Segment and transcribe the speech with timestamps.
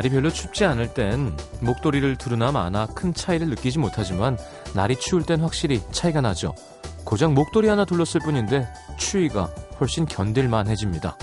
[0.00, 4.38] 날이 별로 춥지 않을 땐 목도리를 두르나 마나 큰 차이를 느끼지 못하지만
[4.74, 6.54] 날이 추울 땐 확실히 차이가 나죠.
[7.04, 8.66] 고작 목도리 하나 둘렀을 뿐인데
[8.96, 11.18] 추위가 훨씬 견딜만해집니다.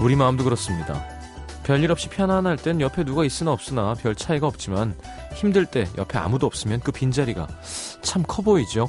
[0.00, 1.04] 우리 마음도 그렇습니다.
[1.64, 4.94] 별일 없이 편안할 땐 옆에 누가 있으나 없으나 별 차이가 없지만
[5.34, 7.48] 힘들 때 옆에 아무도 없으면 그 빈자리가
[8.02, 8.88] 참 커 보이죠.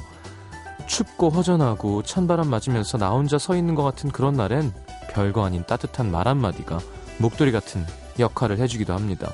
[0.86, 4.72] 춥고 허전하고 찬바람 맞으면서 나 혼자 서 있는 것 같은 그런 날엔
[5.10, 6.78] 별거 아닌 따뜻한 말 한마디가
[7.18, 7.84] 목도리 같은
[8.18, 9.30] 역할을 해주기도 합니다.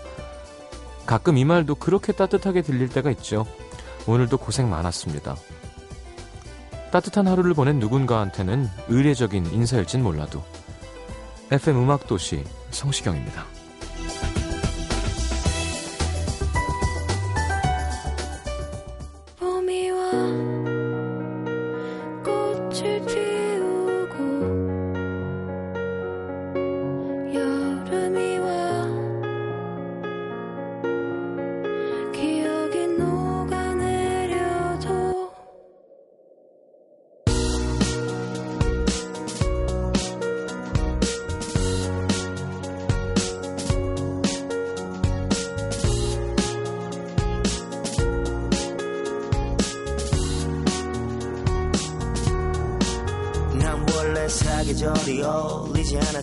[1.06, 3.46] 가끔 이 말도 그렇게 따뜻하게 들릴 때가 있죠.
[4.06, 5.36] 오늘도 고생 많았습니다.
[6.90, 10.42] 따뜻한 하루를 보낸 누군가한테는 의례적인 인사일진 몰라도
[11.50, 13.51] FM 음악도시 성시경입니다.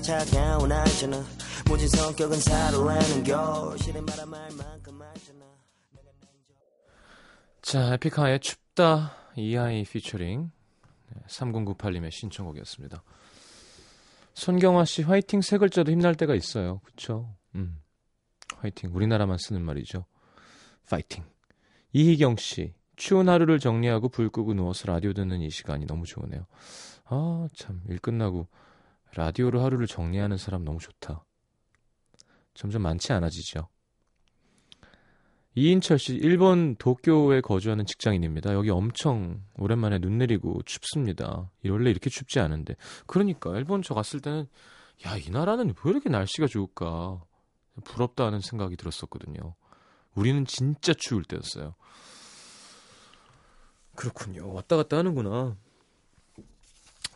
[0.09, 1.23] 차가운 알잖아
[1.69, 5.45] 모진 성격은 사로라는 겨울실에 말아말 만큼 알잖아
[7.61, 10.49] 자 에픽하의 춥다 이하이 피처링
[11.27, 13.03] 3098님의 신청곡이었습니다.
[14.33, 16.79] 손경화 씨 화이팅 세 글자도 힘날 때가 있어요.
[16.85, 17.35] 그쵸?
[17.53, 17.79] 음.
[18.57, 18.95] 화이팅.
[18.95, 20.05] 우리나라만 쓰는 말이죠.
[20.89, 21.23] 파이팅.
[21.93, 26.47] 이희경 씨 추운 하루를 정리하고 불 끄고 누워서 라디오 듣는 이 시간이 너무 좋으네요.
[27.05, 28.47] 아, 참, 일 끝나고
[29.15, 31.25] 라디오로 하루를 정리하는 사람 너무 좋다.
[32.53, 33.67] 점점 많지 않아지죠.
[35.55, 38.53] 이인철 씨, 일본 도쿄에 거주하는 직장인입니다.
[38.53, 41.51] 여기 엄청 오랜만에 눈 내리고 춥습니다.
[41.65, 42.75] 원래 이렇게 춥지 않은데.
[43.07, 44.47] 그러니까, 일본 저 갔을 때는,
[45.05, 47.21] 야, 이 나라는 왜 이렇게 날씨가 좋을까?
[47.83, 49.55] 부럽다 하는 생각이 들었었거든요.
[50.13, 51.75] 우리는 진짜 추울 때였어요.
[53.95, 54.53] 그렇군요.
[54.53, 55.57] 왔다 갔다 하는구나.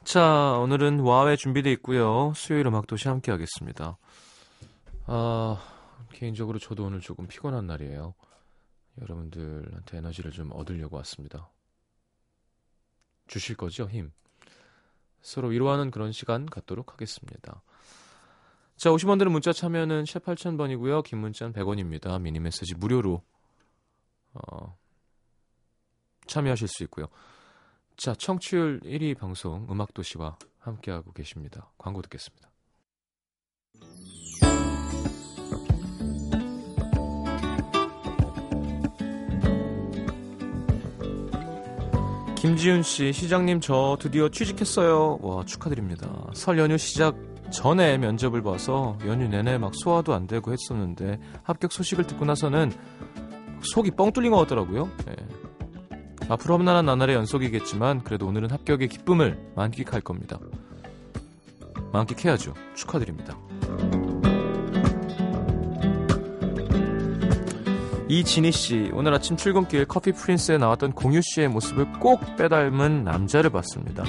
[0.04, 2.34] 자, 오늘은 와외 준비되어 있고요.
[2.36, 3.98] 수요일 음악 도시 함께 하겠습니다.
[5.06, 5.64] 아,
[6.12, 8.14] 개인적으로 저도 오늘 조금 피곤한 날이에요.
[9.02, 11.50] 여러분들한테 에너지를 좀 얻으려고 왔습니다.
[13.28, 14.12] 주실 거죠, 힘.
[15.22, 17.62] 서로 위로하는 그런 시간 갖도록 하겠습니다.
[18.76, 21.06] 자, 오신 분들은 문자 참여는 샵 8000번이고요.
[21.06, 22.22] 긴 문자는 100원입니다.
[22.22, 23.24] 미니 메시지 무료로
[24.34, 24.78] 어,
[26.28, 27.08] 참여하실 수 있고요.
[27.96, 31.72] 자, 청취율 1위 방송 음악도시와 함께하고 계십니다.
[31.78, 32.50] 광고 듣겠습니다.
[42.36, 45.20] 김지훈 씨, 시장님 저 드디어 취직했어요.
[45.22, 46.28] 와, 축하드립니다.
[46.34, 47.16] 설 연휴 시작
[47.54, 52.74] 전에 면접을 봐서 연휴 내내 막 소화도 안 되고 했었는데 합격 소식을 듣고 나서는
[53.62, 54.90] 속이 뻥 뚫린 것 같더라고요.
[55.06, 55.16] 네.
[56.30, 60.40] 앞으로 험난한 나날의 연속이겠지만 그래도 오늘은 합격의 기쁨을 만끽할 겁니다.
[61.92, 62.54] 만끽해야죠.
[62.76, 63.38] 축하드립니다.
[68.08, 74.04] 이진희 씨, 오늘 아침 출근길 커피 프린스에 나왔던 공유 씨의 모습을 꼭 빼닮은 남자를 봤습니다.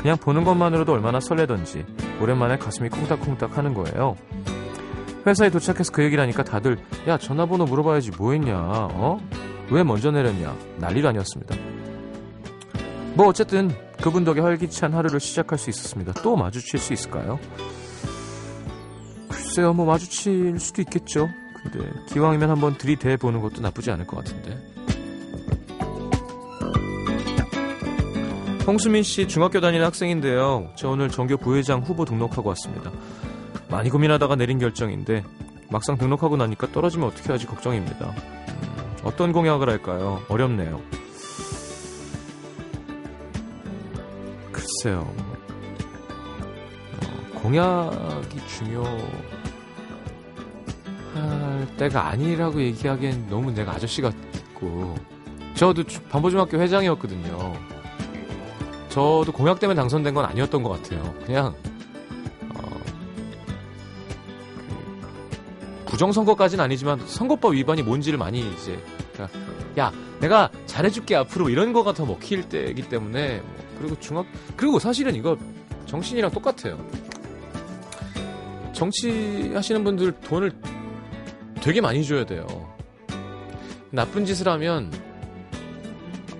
[0.00, 1.84] 그냥 보는 것만으로도 얼마나 설레던지
[2.20, 4.16] 오랜만에 가슴이 콩닥콩닥 하는 거예요.
[5.26, 9.20] 회사에 도착해서 그 얘기를 하니까 다들 야 전화번호 물어봐야지 뭐 했냐 어?
[9.70, 11.54] 왜 먼저 내렸냐 난리도 아니었습니다.
[13.14, 13.70] 뭐 어쨌든
[14.00, 16.12] 그분 덕에 활기찬 하루를 시작할 수 있었습니다.
[16.22, 17.38] 또 마주칠 수 있을까요?
[19.28, 21.28] 글쎄요, 뭐 마주칠 수도 있겠죠.
[21.62, 24.56] 근데 기왕이면 한번 들이대 보는 것도 나쁘지 않을 것 같은데.
[28.66, 30.70] 홍수민 씨 중학교 다니는 학생인데요.
[30.76, 32.92] 저 오늘 전교 부회장 후보 등록하고 왔습니다.
[33.70, 35.24] 많이 고민하다가 내린 결정인데
[35.70, 38.14] 막상 등록하고 나니까 떨어지면 어떻게 하지 걱정입니다.
[39.02, 40.22] 어떤 공약을 할까요?
[40.28, 40.80] 어렵네요.
[44.52, 45.12] 글쎄요.
[47.00, 48.98] 어, 공약이 중요할
[51.76, 54.96] 때가 아니라고 얘기하기엔 너무 내가 아저씨 같고
[55.54, 57.54] 저도 반보중학교 회장이었거든요.
[58.88, 61.14] 저도 공약 때문에 당선된 건 아니었던 것 같아요.
[61.24, 61.54] 그냥
[65.98, 68.78] 부정선거까지는 아니지만 선거법 위반이 뭔지를 많이 이제
[69.12, 69.38] 그러니까
[69.78, 75.16] 야 내가 잘해줄게 앞으로 이런 거가 더 먹힐 때이기 때문에 뭐 그리고 중학 그리고 사실은
[75.16, 75.36] 이거
[75.86, 76.78] 정신이랑 똑같아요.
[78.72, 80.52] 정치 하시는 분들 돈을
[81.60, 82.46] 되게 많이 줘야 돼요.
[83.90, 84.92] 나쁜 짓을 하면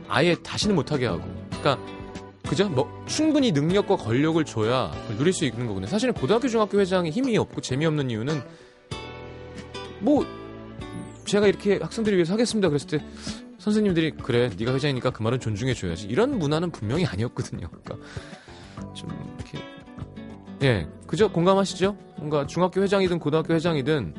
[0.06, 1.22] 아예 다시는 못하게 하고.
[1.58, 1.78] 그러니까
[2.48, 2.68] 그죠?
[2.68, 5.88] 뭐 충분히 능력과 권력을 줘야 누릴 수 있는 거거든요.
[5.88, 8.67] 사실은 고등학교 중학교 회장이 힘이 없고 재미없는 이유는
[10.00, 10.26] 뭐
[11.24, 13.04] 제가 이렇게 학생들을 위해서 하겠습니다 그랬을 때
[13.58, 17.68] 선생님들이 그래 네가 회장이니까 그 말은 존중해 줘야지 이런 문화는 분명히 아니었거든요.
[17.68, 17.96] 그러니까
[18.94, 19.58] 좀 이렇게
[20.62, 21.96] 예 그죠 공감하시죠?
[22.16, 24.14] 뭔가 중학교 회장이든 고등학교 회장이든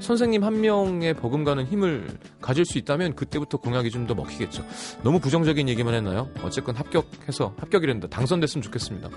[0.00, 4.64] 선생님 한 명의 버금가는 힘을 가질 수 있다면 그때부터 공약이 좀 더 먹히겠죠.
[5.02, 6.28] 너무 부정적인 얘기만 했나요?
[6.42, 8.08] 어쨌건 합격해서 합격이란다.
[8.08, 9.08] 당선됐으면 좋겠습니다.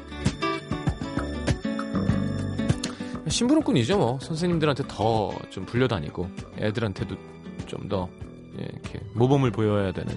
[3.29, 6.29] 심부름꾼이죠 뭐 선생님들한테 더 좀 불려다니고
[6.59, 7.15] 애들한테도
[7.65, 8.09] 좀더
[8.59, 10.15] 예, 이렇게 모범을 보여야 되는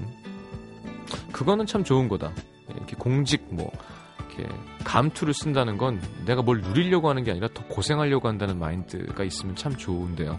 [1.32, 2.32] 그거는 참 좋은 거다.
[2.70, 3.70] 예, 이렇게 공직 뭐
[4.18, 4.48] 이렇게
[4.84, 9.76] 감투를 쓴다는 건 내가 뭘 누리려고 하는 게 아니라 더 고생하려고 한다는 마인드가 있으면 참
[9.76, 10.38] 좋은데요.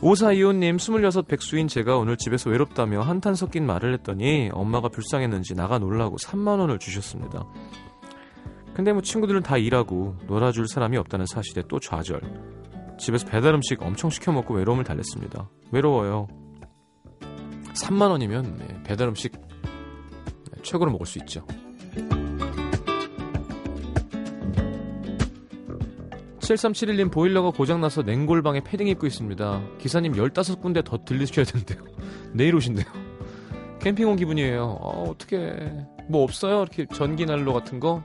[0.00, 6.16] 오사이호님, 26 백수인 제가 오늘 집에서 외롭다며 한탄 섞인 말을 했더니 엄마가 불쌍했는지 나가 놀라고
[6.16, 7.44] 3만원을 주셨습니다.
[8.78, 12.20] 근데 뭐 친구들은 다 일하고 놀아줄 사람이 없다는 사실에 또 좌절.
[12.96, 15.50] 집에서 배달 음식 엄청 시켜 먹고 외로움을 달랬습니다.
[15.72, 16.28] 외로워요.
[17.74, 21.44] 3만 원이면 네, 배달 음식 네, 최고로 먹을 수 있죠.
[26.38, 29.60] 7371님 보일러가 고장나서 냉골방에 패딩 입고 있습니다.
[29.78, 31.82] 기사님 15군데 더 들리셔야 된대요.
[32.32, 32.86] 내일 오신대요.
[33.80, 34.62] 캠핑 온 기분이에요.
[34.80, 35.72] 어, 어떻게
[36.08, 36.60] 뭐 없어요?
[36.62, 38.04] 이렇게 전기 난로 같은 거?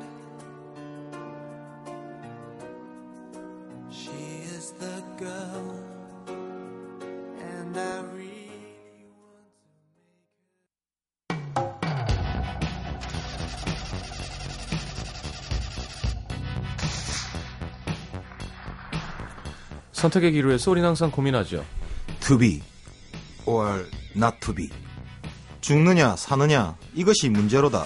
[20.01, 21.63] 선택의 기로에서 우린 항상 고민하죠.
[22.21, 22.61] to be
[23.45, 24.69] or not to be.
[25.61, 27.85] 죽느냐 사느냐 이것이 문제로다.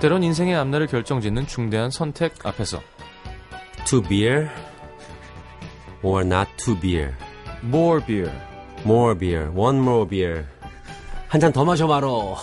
[0.00, 2.80] 때론 인생의 앞날을 결정짓는 중대한 선택 앞에서
[3.86, 4.50] to beer
[6.02, 7.14] or not to beer.
[7.64, 8.30] more beer,
[8.84, 9.50] more beer.
[9.56, 10.44] one more beer.
[11.28, 12.36] 한 잔 더 마셔봐로.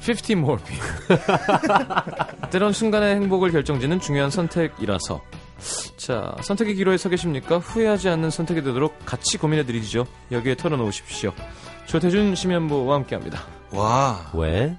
[0.00, 1.20] 50 more beer.
[2.50, 5.20] 때론 순간의 행복을 결정짓는 중요한 선택이라서
[6.10, 7.58] 자, 선택의 기로에 서 계십니까?
[7.58, 10.08] 후회하지 않는 선택이 되도록 같이 고민해드리죠.
[10.32, 11.32] 여기에 털어놓으십시오.
[11.86, 13.46] 조태준 심현보와 함께합니다.
[13.70, 14.76] 와 왜?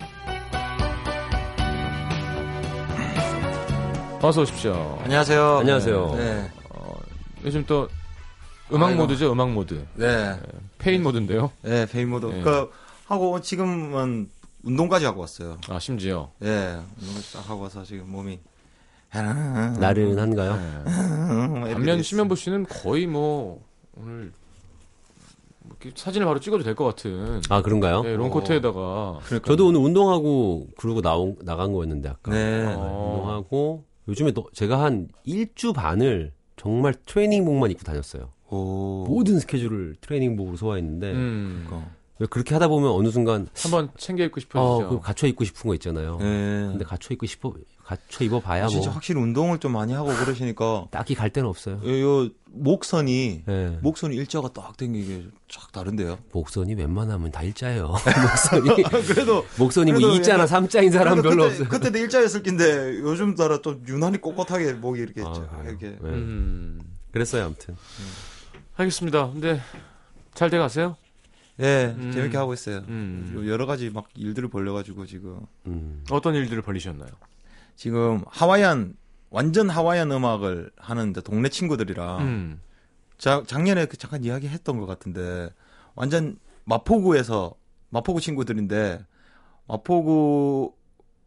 [4.21, 4.99] 어서 오십시오.
[5.05, 5.59] 안녕하세요.
[5.59, 6.15] 안녕하세요.
[6.17, 6.51] 네,
[7.45, 7.87] 요즘 또
[8.73, 9.03] 음악 아이고.
[9.03, 9.85] 모드죠, 음악 모드.
[9.93, 10.37] 네,
[10.79, 11.49] 폐인 모드인데요.
[11.61, 12.25] 네 폐인 모드.
[12.25, 12.41] 네.
[12.41, 12.69] 그
[13.05, 14.29] 하고 지금은
[14.63, 15.59] 운동까지 하고 왔어요.
[15.69, 16.29] 아, 심지어.
[16.43, 18.37] 예, 운동까지 딱 하고 와서 지금 몸이
[19.13, 20.55] 나른한가요?
[21.65, 21.73] 네.
[21.73, 23.63] 반면 심연보 씨는 거의 뭐
[23.97, 24.31] 오늘
[25.63, 28.03] 뭐 사진을 바로 찍어도 될 것 같은 아 그런가요?
[28.03, 32.63] 네, 롱코트에다가 저도 오늘 운동하고 그러고 나온 나간 거였는데 아까 네.
[32.65, 33.15] 어.
[33.17, 38.29] 운동하고 요즘에 또 제가 한 일주 반을 정말 트레이닝복만 입고 다녔어요.
[38.49, 39.05] 오.
[39.07, 41.91] 모든 스케줄을 트레이닝복으로 소화했는데 음, 그러니까.
[42.21, 44.89] 왜 그렇게 하다 보면 어느 순간 한번 챙겨 입고 어, 싶어지죠.
[44.89, 46.17] 그 갖춰 입고 싶은 거 있잖아요.
[46.19, 46.25] 네.
[46.69, 47.51] 근데 갖춰 입고 싶어
[47.83, 51.81] 갖춰 입어 봐야 진짜 뭐 확실히 운동을 좀 많이 하고 그러시니까 딱히 갈 데는 없어요.
[51.83, 53.79] 요, 요 목선이 네.
[53.81, 56.19] 목선이 일자가 딱 땡기게 쫙 다른데요.
[56.31, 57.87] 목선이 웬만하면 다 일자예요.
[57.89, 61.69] 목선이 그래도 목선이 뭐 그래도 2자나 약간- 3자인 사람 별로 그때, 없어요.
[61.69, 65.63] 그때도 일자였을 낀데 요즘 따라 좀 유난히 꼿꼿하게 목이 이렇게 아?
[65.65, 65.97] 이렇게 네.
[66.03, 66.79] 음,
[67.11, 67.75] 그랬어요, 아무튼.
[68.75, 69.31] 알겠습니다.
[69.31, 69.59] 근데
[70.35, 70.97] 잘 돼가세요?
[71.61, 72.11] 예 음.
[72.11, 72.79] 재밌게 하고 있어요.
[72.87, 73.43] 음.
[73.47, 76.03] 여러 가지 막 일들을 벌려가지고 지금 음.
[76.09, 77.09] 어떤 일들을 벌리셨나요?
[77.75, 78.95] 지금 하와이안
[79.29, 82.61] 완전 하와이안 음악을 하는 동네 친구들이랑 음,
[83.17, 85.49] 자, 작년에 그 잠깐 이야기했던 것 같은데
[85.95, 87.55] 완전 마포구에서
[87.89, 89.05] 마포구 친구들인데
[89.67, 90.73] 마포구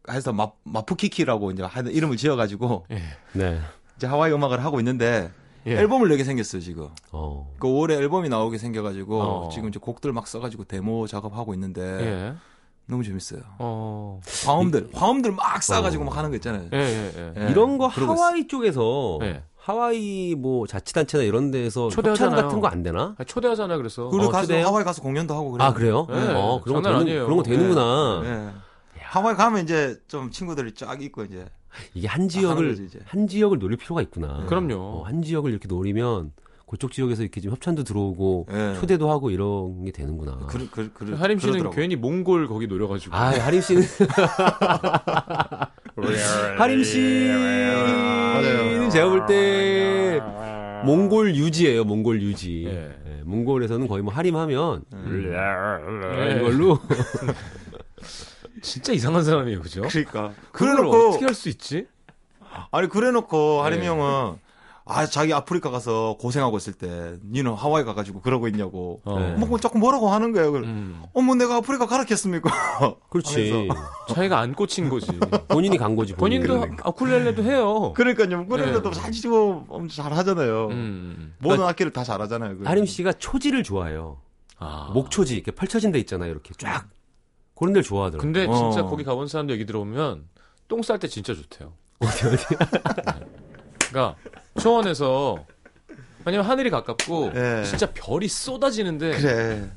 [0.09, 3.01] 해서 마, 마푸키키라고 이제 이름을 지어가지고 예,
[3.33, 3.59] 네.
[3.97, 5.31] 이제 하와이 음악을 하고 있는데
[5.67, 5.71] 예.
[5.77, 6.89] 앨범을 내게 생겼어요 지금.
[7.11, 7.51] 어.
[7.59, 9.49] 그 올해 앨범이 나오게 생겨가지고 어.
[9.51, 12.33] 지금 이제 곡들 막 써가지고 데모 작업하고 있는데 예.
[12.87, 13.41] 너무 재밌어요.
[13.59, 14.19] 어.
[14.45, 16.69] 화음들, 화음들 막 싸가지고 막 하는 거 있잖아요.
[16.71, 17.33] 예, 예, 예.
[17.47, 19.41] 예, 이런 거 하와이 쪽에서 네.
[19.55, 22.41] 하와이 뭐 자치단체나 이런 데서 협찬 초대하잖아요.
[22.43, 23.15] 같은 거 안 되나?
[23.17, 24.09] 아, 초대하잖아요, 그래서.
[24.09, 24.67] 그리고 어, 가서 초대해요?
[24.67, 25.67] 하와이 가서 공연도 하고 그래요.
[25.67, 26.05] 아 그래요?
[26.11, 27.23] 네, 어 그런 거 되는 아니에요.
[27.25, 28.21] 그런 거 되는구나.
[28.25, 29.01] 예.
[29.01, 31.47] 하와이 가면 이제 좀 친구들이 쫙 있고 이제
[31.93, 32.99] 이게 한 지역을 이제.
[33.05, 34.45] 한 지역을 노릴 필요가 있구나.
[34.47, 34.75] 그럼요.
[34.75, 36.31] 어, 한 지역을 이렇게 노리면
[36.67, 38.73] 그쪽 지역에서 이렇게 좀 협찬도 들어오고 예.
[38.79, 40.47] 초대도 하고 이런 게 되는구나.
[40.49, 41.75] 그, 그, 그, 하림 씨는 그러더라고.
[41.75, 43.15] 괜히 몽골 거기 노려가지고.
[43.15, 43.83] 아 하림 씨는
[46.57, 50.19] 하림 씨는 제가 볼 때
[50.85, 51.83] 몽골 유지예요.
[51.83, 52.65] 몽골 유지.
[52.67, 52.95] 예.
[53.07, 56.35] 예, 몽골에서는 거의 뭐 하림하면 예.
[56.37, 56.77] 이걸로
[58.65, 59.81] 진짜 이상한 사람이에요, 그죠?
[59.87, 61.87] 그러니까 그래놓고 어떻게 할 수 있지?
[62.71, 63.87] 아니 그래놓고 하림이 네.
[63.87, 64.37] 형은
[64.87, 69.19] 아 자기 아프리카 가서 고생하고 있을 때 니는 하와이 가가지고 그러고 있냐고 어.
[69.19, 69.33] 네.
[69.33, 70.51] 뭐 자꾸 뭐라고 하는 거예요.
[70.51, 70.67] 그래.
[70.67, 71.01] 음.
[71.13, 72.49] 어머 내가 아프리카 가라겠습니까?
[73.09, 73.67] 그렇지.
[74.13, 75.07] 자기가 안 꽂힌 거지.
[75.47, 76.13] 본인이 간 거지.
[76.13, 76.45] 본인이.
[76.47, 77.93] 본인도 아쿨렐레도 해요.
[77.95, 78.45] 그러니까요.
[78.47, 78.91] 그래도 네.
[78.91, 80.67] 잘 치고 엄청 잘 하잖아요.
[80.67, 81.33] 음.
[81.39, 82.57] 모든 악기를 다 잘하잖아요.
[82.59, 82.69] 그래.
[82.69, 84.17] 하림 씨가 초지를 좋아해요.
[84.59, 84.91] 아.
[84.93, 86.31] 목초지 이렇게 펼쳐진 데 있잖아요.
[86.31, 86.85] 이렇게 쫙
[87.55, 88.21] 그런 데를 좋아하더라고요.
[88.21, 88.87] 근데 진짜 어.
[88.87, 90.23] 거기 가본 사람들 얘기 들어보면
[90.67, 91.73] 똥 쌀 때 진짜 좋대요.
[91.99, 92.45] 어디 어디.
[93.89, 94.15] 그러니까
[94.59, 95.45] 초원에서
[96.25, 97.63] 왜냐면 하늘이 가깝고 예.
[97.63, 99.71] 진짜 별이 쏟아지는데 그래.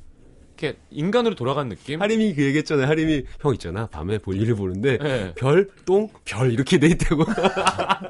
[0.56, 2.00] 이렇게 인간으로 돌아간 느낌.
[2.02, 2.88] 하림이 그 얘기했잖아요.
[2.88, 3.86] 하림이 형 있잖아.
[3.86, 5.32] 밤에 볼일을 보는데 네.
[5.36, 7.24] 별, 똥, 별 이렇게 돼 있다고.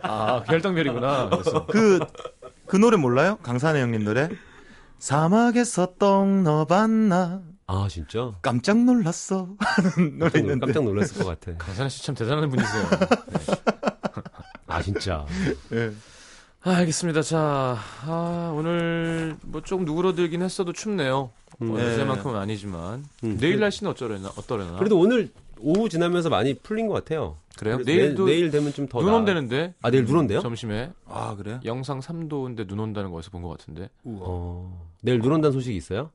[0.02, 1.28] 아 별똥별이구나.
[1.28, 1.98] 그래서 그,
[2.66, 3.38] 그 노래 몰라요?
[3.42, 4.30] 강산의 형님 노래?
[4.98, 7.42] 사막에서 똥 넣어봤나?
[7.70, 8.32] 아 진짜.
[8.42, 9.46] 깜짝 놀랐어.
[9.60, 10.66] 하는 노래 깜짝, 놀- 있는데.
[10.66, 11.56] 깜짝 놀랐을 것 같아.
[11.64, 12.84] 강산아 씨 참 대단한 분이세요.
[14.66, 15.26] 아 진짜.
[15.72, 15.92] 예.
[16.62, 17.22] 아, 알겠습니다.
[17.22, 21.30] 자, 아, 오늘 뭐 조금 누그러들긴 했어도 춥네요.
[21.62, 21.70] 음.
[21.70, 21.92] 어, 네.
[21.94, 23.37] 어제만큼은 아니지만 음.
[23.38, 24.78] 내일 날씨는 어쩌려나 어떠려나?
[24.78, 27.37] 그래도 오늘 오후 지나면서 많이 풀린 것 같아요.
[27.56, 27.78] 그래요?
[27.84, 29.00] 내일도 내, 일 되면 좀 더.
[29.00, 29.12] 눈.
[29.12, 30.40] 온다는데 아 내일 눈 온대요?
[30.40, 31.60] 점심에 아, 그래요?
[31.64, 33.88] 영상 3도인데 눈 온다는 거에서 본 것 같은데.
[34.04, 34.88] 어.
[35.02, 36.10] 내일 눈 온다는 소식이 있어요?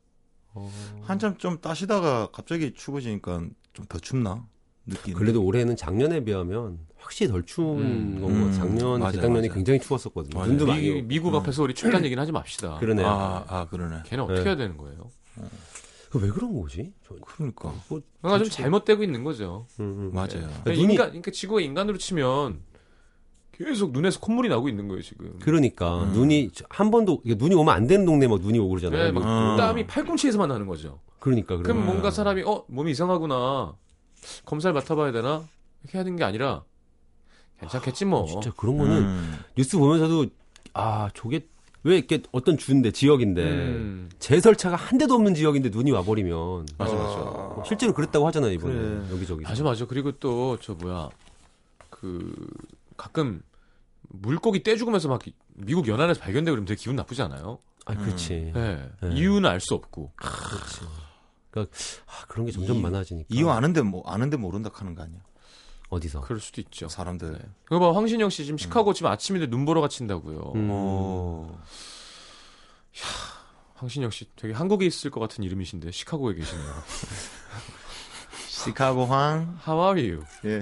[0.54, 0.72] 어.
[1.04, 4.46] 한참 좀 따시다가 갑자기 추워지니까 좀 더 춥나?
[4.86, 5.18] 느끼는.
[5.18, 8.22] 그래도 올해는 작년에 비하면 확실히 덜 추운 음.
[8.22, 8.46] 건것 같아요.
[8.46, 8.52] 음.
[8.54, 9.50] 작년, 맞아요, 재작년이.
[9.50, 10.38] 굉장히 추웠었거든요.
[10.38, 10.50] 맞아요.
[10.50, 11.02] 눈도 많이 미.
[11.02, 12.78] 미국 앞에서 우리 춥다는 얘기는 하지 맙시다.
[12.80, 13.08] 그러네요.
[13.08, 14.04] 아, 아, 그러네.
[14.06, 14.46] 걔는 어떻게 네.
[14.50, 15.10] 해야 되는 거예요?
[16.12, 16.94] 그왜 그런 거지?
[17.08, 17.74] 저, 그러니까.
[17.90, 19.66] 뭐, 뭔가 좀 잘못되고 있는 거죠.
[19.80, 20.12] 음, 음.
[20.14, 20.30] 맞아요.
[20.64, 22.60] 그러니까 눈이- 인간, 그러니까 지구가 인간으로 치면
[23.58, 25.38] 계속 눈에서 콧물이 나고 있는 거예요 지금.
[25.40, 26.12] 그러니까 음.
[26.14, 29.04] 눈이 한 번도 눈이 오면 안 되는 동네 막 눈이 오고 그러잖아요.
[29.06, 29.58] 네, 막 음.
[29.58, 31.00] 땀이 팔꿈치에서만 나는 거죠.
[31.20, 33.74] 그러니까 그럼 그러면 뭔가 사람이 어 몸이 이상하구나
[34.46, 35.44] 검사를 맡아봐야 되나
[35.84, 36.64] 이렇게 하는 게 아니라
[37.60, 38.26] 괜찮겠지 뭐.
[38.26, 39.40] 진짜 그런 거는 음.
[39.56, 40.26] 뉴스 보면서도
[40.74, 41.48] 아 저게
[41.84, 47.16] 왜 이렇게 어떤 주인데 지역인데 음, 제설차가 한 대도 없는 지역인데 눈이 와버리면 맞아 맞아.
[47.18, 49.02] 뭐 실제로 그랬다고 하잖아요 이번에 그래.
[49.12, 49.44] 여기저기.
[49.44, 49.86] 맞아 맞아.
[49.86, 51.10] 그리고 또 저 뭐야
[51.90, 52.34] 그
[53.04, 53.42] 가끔
[54.10, 55.22] 물고기 떼 죽으면서 막
[55.56, 57.60] 미국 연안에서 발견되고 그러면 되게 기분 나쁘지 않아요?
[57.86, 58.52] 아 그렇지.
[58.54, 58.90] 네.
[59.02, 59.10] 네.
[59.14, 60.14] 이유는 알 수 없고.
[60.16, 60.80] 그렇지.
[61.52, 61.76] 그러니까
[62.08, 63.28] 아, 그런 게 점점 이- 많아지니까.
[63.30, 65.20] 이유 아는데 뭐 아는데 모른다 하는 거 아니야?
[65.90, 66.22] 어디서?
[66.22, 66.88] 그럴 수도 있죠.
[66.88, 67.34] 사람들.
[67.34, 67.40] 네.
[67.66, 70.54] 그거 봐 황신영 씨 지금 시카고 지금 아침인데 눈 보러 가친다고요.
[70.56, 70.70] 음.
[70.72, 71.62] 어.
[73.76, 76.74] 황신영 씨 되게 한국에 있을 것 같은 이름이신데 시카고에 계시네요.
[78.66, 79.58] 시카고 황.
[79.68, 80.24] How are you?
[80.46, 80.62] 예.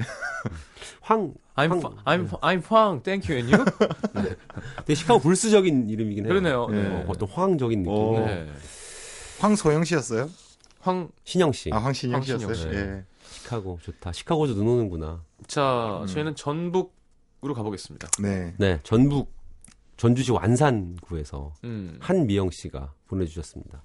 [1.01, 1.34] 황.
[1.55, 3.03] I'm 황- fa- I'm I'm Huang.
[3.03, 3.38] Thank you.
[3.38, 3.65] And you?
[4.86, 6.29] 되게 시카고 불스적인 이름이긴 해요.
[6.29, 6.67] 그러네요.
[6.70, 6.84] 네.
[6.84, 6.96] 네.
[6.96, 7.93] 어, 어떤 황적인 느낌.
[7.93, 8.25] 어.
[8.25, 8.48] 네.
[9.39, 10.29] 황소영 씨였어요?
[10.79, 11.10] 황.
[11.24, 11.70] 신영 씨.
[11.74, 12.72] 아, 황신영 황신영 씨였어요?
[12.72, 12.77] 씨.
[12.77, 13.03] 예.
[13.29, 14.12] 시카고 좋다.
[14.13, 15.24] 시카고도 눈 오는구나.
[15.48, 16.08] 자, 음.
[16.08, 18.08] 저희는 전북으로 가보겠습니다.
[18.22, 18.53] 네.
[18.58, 19.31] 네, 전북
[19.98, 21.98] 전주시 완산구에서 음.
[22.00, 23.84] 한미영 씨가 보내주셨습니다.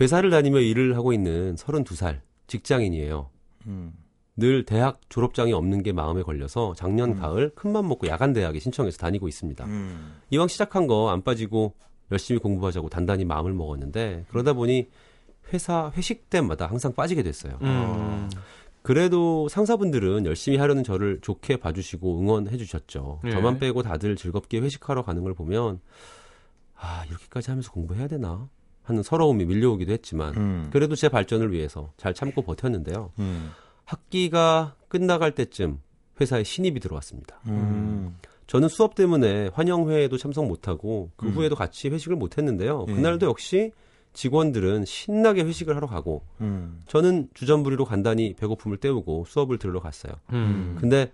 [0.00, 3.30] 회사를 다니며 일을 하고 있는 32살 직장인이에요.
[3.66, 3.92] 음.
[4.36, 7.16] 늘 대학 졸업장이 없는 게 마음에 걸려서 작년 음.
[7.16, 9.64] 가을 큰맘 먹고 야간 대학에 신청해서 다니고 있습니다.
[9.66, 10.20] 음.
[10.30, 11.74] 이왕 시작한 거 안 빠지고
[12.10, 14.88] 열심히 공부하자고 단단히 마음을 먹었는데 그러다 보니
[15.52, 17.58] 회사 회식 때마다 항상 빠지게 됐어요.
[17.62, 18.30] 음.
[18.82, 23.20] 그래도 상사분들은 열심히 하려는 저를 좋게 봐주시고 응원해 주셨죠.
[23.26, 23.30] 예.
[23.30, 25.80] 저만 빼고 다들 즐겁게 회식하러 가는 걸 보면
[26.76, 28.48] 아 이렇게까지 하면서 공부해야 되나
[28.82, 30.68] 하는 서러움이 밀려오기도 했지만 음.
[30.72, 33.12] 그래도 제 발전을 위해서 잘 참고 버텼는데요.
[33.18, 33.50] 음.
[33.84, 35.80] 학기가 끝나갈 때쯤
[36.20, 37.40] 회사에 신입이 들어왔습니다.
[37.46, 38.16] 음.
[38.46, 41.32] 저는 수업 때문에 환영회에도 참석 못하고 그 음.
[41.32, 42.86] 후에도 같이 회식을 못했는데요.
[42.88, 42.92] 예.
[42.92, 43.72] 그날도 역시
[44.12, 46.82] 직원들은 신나게 회식을 하러 가고 음.
[46.86, 50.14] 저는 주전부리로 간단히 배고픔을 때우고 수업을 들으러 갔어요.
[50.32, 50.76] 음.
[50.80, 51.12] 근데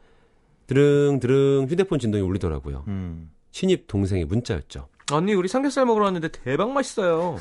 [0.67, 2.85] 드릉드릉 휴대폰 진동이 울리더라고요.
[2.89, 3.31] 음.
[3.51, 4.89] 신입 동생의 문자였죠.
[5.13, 7.37] 언니 우리 삼겹살 먹으러 왔는데 대박 맛있어요.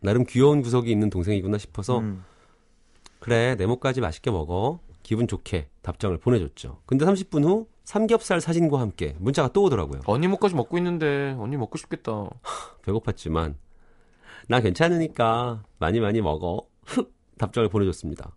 [0.00, 2.24] 나름 귀여운 구석이 있는 동생이구나 싶어서 음.
[3.20, 6.82] 그래 내 목까지 맛있게 먹어 기분 좋게 답장을 보내줬죠.
[6.86, 10.02] 근데 30분 후 삼겹살 사진과 함께 문자가 또 오더라고요.
[10.06, 12.28] 언니 목까지 먹고 있는데 언니 먹고 싶겠다.
[12.84, 13.54] 배고팠지만
[14.48, 16.66] 나 괜찮으니까 많이 많이 먹어.
[16.84, 18.34] 흑 답장을 보내줬습니다.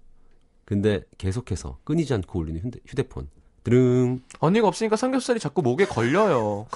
[0.63, 3.29] 근데 계속해서 끊이지 않고 울리는 휴대, 휴대폰.
[3.65, 6.67] 드릉 언니가 없으니까 삼겹살이 자꾸 목에 걸려요.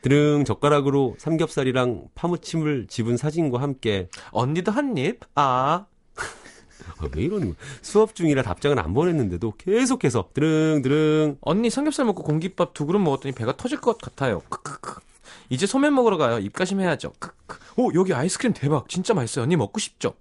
[0.00, 5.20] 드릉 젓가락으로 삼겹살이랑 파무침을 집은 사진과 함께 언니도 한 입?
[5.34, 5.84] 아.
[6.16, 7.56] 아, 왜 이러는 거야?
[7.82, 13.34] 수업 중이라 답장을 안 보냈는데도 계속해서 드릉 드릉 언니 삼겹살 먹고 공깃밥 두 그릇 먹었더니
[13.34, 14.40] 배가 터질 것 같아요.
[14.48, 15.00] 크크크.
[15.50, 16.38] 이제 소면 먹으러 가요.
[16.38, 17.12] 입가심 해야죠.
[17.18, 17.58] 크크.
[17.76, 18.88] 오, 여기 아이스크림 대박.
[18.88, 19.42] 진짜 맛있어요.
[19.42, 20.14] 언니 먹고 싶죠?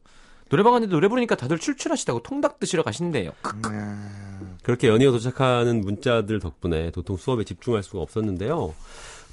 [0.50, 3.32] 노래방 갔는데 노래 부르니까 다들 출출하시다고 통닭 드시러 가신대요.
[3.41, 3.70] 크크.
[4.63, 8.74] 그렇게 연이어 도착하는 문자들 덕분에 도통 수업에 집중할 수가 없었는데요.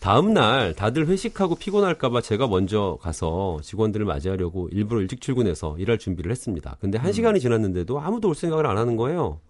[0.01, 6.31] 다음 날 다들 회식하고 피곤할까봐 제가 먼저 가서 직원들을 맞이하려고 일부러 일찍 출근해서 일할 준비를
[6.31, 6.77] 했습니다.
[6.81, 9.41] 근데 한 시간이 지났는데도 아무도 올 생각을 안 하는 거예요.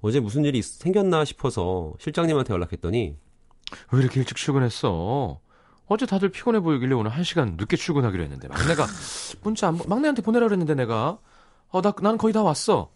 [0.00, 3.16] 어제 무슨 일이 있- 생겼나 싶어서 실장님한테 연락했더니
[3.92, 5.40] 왜 이렇게 일찍 출근했어?
[5.88, 8.86] 어제 다들 피곤해 보이길래 오늘 한 시간 늦게 출근하기로 했는데 막내가
[9.42, 11.18] 문자 안, 보- 막내한테 보내라 그랬는데 내가
[11.68, 12.90] 어, 나, 난 거의 다 왔어.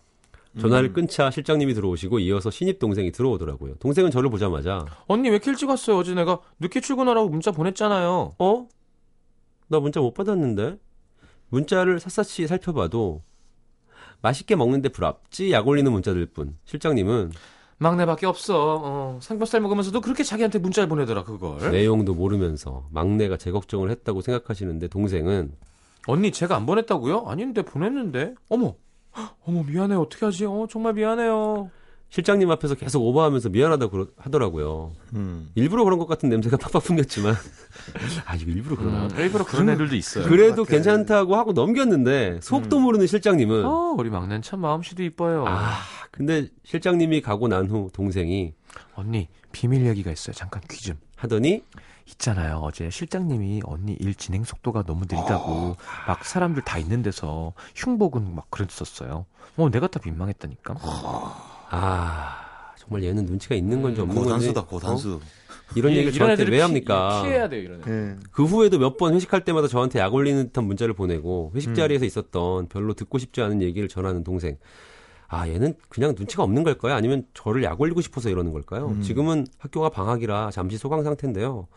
[0.61, 3.77] 전화를 끊자 실장님이 들어오시고 이어서 신입 동생이 들어오더라고요.
[3.77, 5.97] 동생은 저를 보자마자 언니 왜 이렇게 일찍 왔어요?
[5.99, 8.35] 어제 내가 늦게 출근하라고 문자 보냈잖아요.
[8.37, 8.69] 어?
[9.69, 10.77] 나 문자 못 받았는데?
[11.51, 13.23] 문자를 샅샅이 살펴봐도
[14.23, 16.57] 맛있게 먹는데 불합지 약 올리는 문자들 뿐.
[16.65, 17.31] 실장님은
[17.85, 18.79] 막내밖에 없어.
[18.85, 21.73] 어, 삼겹살 먹으면서도 그렇게 자기한테 문자를 보내더라 그걸.
[21.73, 25.53] 내용도 모르면서 막내가 제 걱정을 했다고 생각하시는데 동생은
[26.07, 27.25] 언니 제가 안 보냈다고요?
[27.27, 28.35] 아닌데 보냈는데.
[28.51, 28.75] 어머.
[29.17, 30.01] 헉, 어머 미안해요.
[30.03, 30.45] 어떻게 하지?
[30.45, 31.71] 어 정말 미안해요.
[32.11, 34.91] 실장님 앞에서 계속 오버하면서 미안하다고 그러- 하더라고요.
[35.15, 35.49] 음.
[35.55, 37.35] 일부러 그런 것 같은 냄새가 팍팍 풍겼지만
[38.27, 39.05] 아 이거 일부러 그러나?
[39.05, 40.27] 음, 일부러 그런 애들도 있어요.
[40.29, 40.65] 그래도.
[40.65, 45.45] 괜찮다고 하고 넘겼는데 속도 모르는 실장님은 어, 우리 막내는 참 마음씨도 이뻐요.
[45.47, 45.79] 아
[46.11, 48.53] 근데 실장님이 가고 난 후 동생이
[48.95, 50.35] 언니 비밀 얘기가 있어요.
[50.35, 50.97] 잠깐 귀 좀.
[51.17, 51.63] 하더니
[52.07, 52.57] 있잖아요.
[52.63, 55.77] 어제 실장님이 언니 일 진행 속도가 너무 느리다고
[56.09, 59.27] 막 사람들 다 있는 데서 흉보군 막 그랬었어요.
[59.57, 60.75] 어, 내가 다 민망했다니까.
[61.71, 64.67] 아 정말 얘는 눈치가 있는 건지 없는 건지 고단수다 어?
[64.67, 65.21] 고단수.
[65.77, 67.23] 이런 얘기를 저한테 왜 합니까?
[67.23, 67.93] 피해야 돼요, 이런 애.
[67.93, 68.17] 예.
[68.33, 71.75] 그 후에도 몇 번 회식할 때마다 저한테 약 올리는 듯한 문자를 보내고 회식 음.
[71.77, 74.57] 자리에서 있었던 별로 듣고 싶지 않은 얘기를 전하는 동생.
[75.33, 76.95] 아 얘는 그냥 눈치가 없는 걸까요?
[76.95, 78.89] 아니면 저를 약 올리고 싶어서 이러는 걸까요?
[78.89, 79.01] 음.
[79.03, 81.69] 지금은 학교가 방학이라 잠시 소강 상태인데요.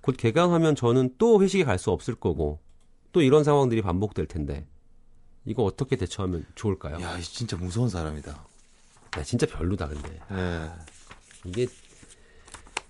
[0.00, 2.60] 곧 개강하면 저는 또 회식에 갈 수 없을 거고
[3.12, 4.64] 또 이런 상황들이 반복될 텐데
[5.44, 7.00] 이거 어떻게 대처하면 좋을까요?
[7.00, 8.30] 야, 이 진짜 무서운 사람이다.
[9.18, 10.70] 야, 진짜 별로다 근데 예.
[11.44, 11.66] 이게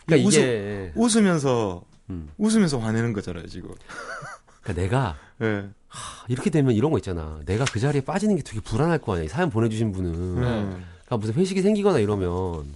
[0.05, 2.29] 그러니까 웃음- 이게 웃으면서 음.
[2.37, 3.71] 웃으면서 화내는 거잖아요, 지금.
[4.73, 5.69] 그러니까 내가 예.
[5.89, 7.41] 하, 이렇게 되면 이런 거 있잖아.
[7.47, 9.25] 내가 그 자리에 빠지는 게 되게 불안할 거 아니야.
[9.25, 10.11] 이 사연 보내주신 분은.
[10.15, 10.85] 음.
[11.05, 12.67] 그러니까 무슨 회식이 생기거나 이러면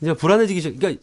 [0.00, 0.78] 이제 불안해지기 시작.
[0.78, 1.02] 그러니까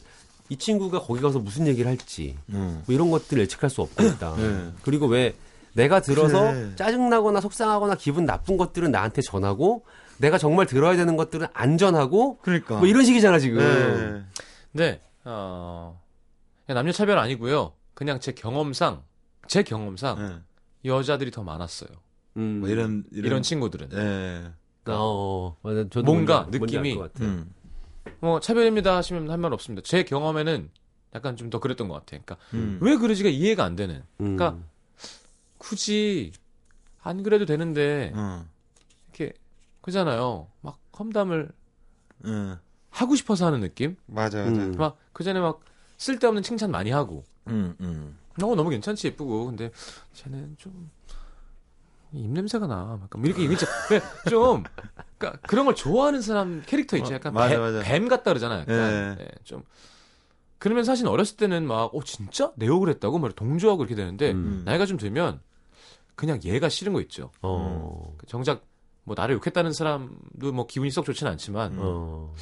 [0.49, 2.83] 이 친구가 거기 가서 무슨 얘기를 할지 음.
[2.85, 4.35] 뭐 이런 것들을 예측할 수 없고 일단.
[4.37, 4.71] 네.
[4.83, 5.35] 그리고 왜
[5.73, 6.71] 내가 들어서 그래.
[6.75, 9.85] 짜증나거나 속상하거나 기분 나쁜 것들은 나한테 전하고
[10.17, 12.77] 내가 정말 들어야 되는 것들은 안 전하고 그러니까.
[12.77, 13.61] 뭐 이런 식이잖아 지금.
[13.61, 14.23] 예.
[14.71, 16.01] 네, 어,
[16.65, 17.73] 그냥 남녀 차별 아니고요.
[17.93, 19.03] 그냥 제 경험상,
[19.47, 20.43] 제 경험상
[20.85, 20.89] 예.
[20.89, 21.89] 여자들이 더 많았어요.
[22.37, 22.59] 음.
[22.59, 23.89] 뭐 이런 이런, 이런 친구들은.
[23.93, 24.51] 예.
[24.91, 25.83] 어, 맞아.
[25.89, 27.09] 저도 뭔가 뭔지- 느낌이-.
[27.21, 27.53] 음.
[28.19, 29.85] 뭐 차별입니다 하시면 할 말 없습니다.
[29.85, 30.69] 제 경험에는
[31.15, 32.21] 약간 좀 더 그랬던 것 같아요.
[32.25, 32.77] 그러니까 음.
[32.81, 34.03] 왜 그러지가 이해가 안 되는.
[34.21, 34.37] 음.
[34.37, 34.57] 그러니까
[35.57, 36.31] 굳이
[37.01, 38.45] 안 그래도 되는데 어.
[39.09, 39.33] 이렇게
[39.81, 40.47] 그잖아요.
[40.61, 41.49] 막 험담을
[42.27, 42.55] 예.
[42.89, 43.95] 하고 싶어서 하는 느낌?
[44.05, 44.49] 맞아, 맞아.
[44.63, 44.71] 음.
[44.77, 45.59] 막그 전에 막
[45.97, 48.17] 쓸데없는 칭찬 많이 하고 음, 음.
[48.39, 49.71] 너무 너무 괜찮지 예쁘고 근데
[50.13, 50.89] 쟤는 좀
[52.13, 52.99] 입냄새가 나.
[53.03, 54.63] 약간 이렇게 진짜 그냥 좀
[55.17, 57.11] 그러니까 그런 걸 좋아하는 사람 캐릭터 있죠.
[57.11, 57.79] 어, 약간 맞아, 뱀, 맞아.
[57.81, 58.61] 뱀 같다 그러잖아요.
[58.61, 59.17] 약간.
[59.19, 59.23] 예.
[59.23, 59.63] 예, 좀
[60.59, 64.63] 그러면 사실 어렸을 때는 막 어 진짜 내 욕을 했다고 막 동조하고 이렇게 되는데 음.
[64.65, 65.39] 나이가 좀 들면
[66.15, 67.31] 그냥 얘가 싫은 거 있죠.
[67.41, 68.13] 어.
[68.17, 68.65] 그 정작
[69.03, 71.77] 뭐 나를 욕했다는 사람도 뭐 기분이 썩 좋지는 않지만 음.
[71.81, 72.33] 어.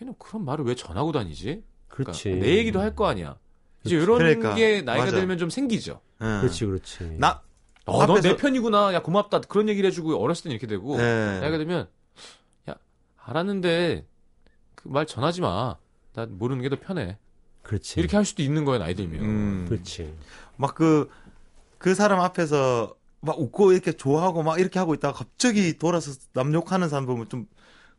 [0.00, 1.62] 얘는 그런 말을 왜 전하고 다니지?
[1.88, 2.30] 그러니까 그렇지.
[2.40, 3.36] 내 얘기도 할 거 아니야.
[3.84, 4.54] 이제 이런 그러니까.
[4.54, 5.16] 게 나이가 맞아.
[5.16, 6.00] 들면 좀 생기죠.
[6.20, 6.24] 예.
[6.40, 7.16] 그렇지, 그렇지.
[7.18, 7.42] 나
[7.84, 8.94] 어, 너 앞에서- 내 편이구나.
[8.94, 9.40] 야, 고맙다.
[9.40, 11.38] 그런 얘기를 해주고 어렸을 땐 이렇게 되고 예.
[11.40, 11.88] 나이가 들면
[12.70, 12.74] 야,
[13.24, 14.06] 알았는데
[14.74, 15.76] 그 말 전하지 마.
[16.14, 17.18] 난 모르는 게 더 편해.
[17.62, 17.98] 그렇지.
[18.00, 19.20] 이렇게 할 수도 있는 거야, 나이 들면.
[19.22, 19.66] 음.
[19.68, 20.12] 그렇지.
[20.56, 21.08] 막 그,
[21.78, 26.88] 그 사람 앞에서 막 웃고 이렇게 좋아하고 막 이렇게 하고 있다가 갑자기 돌아서 남 욕하는
[26.88, 27.46] 사람 보면 좀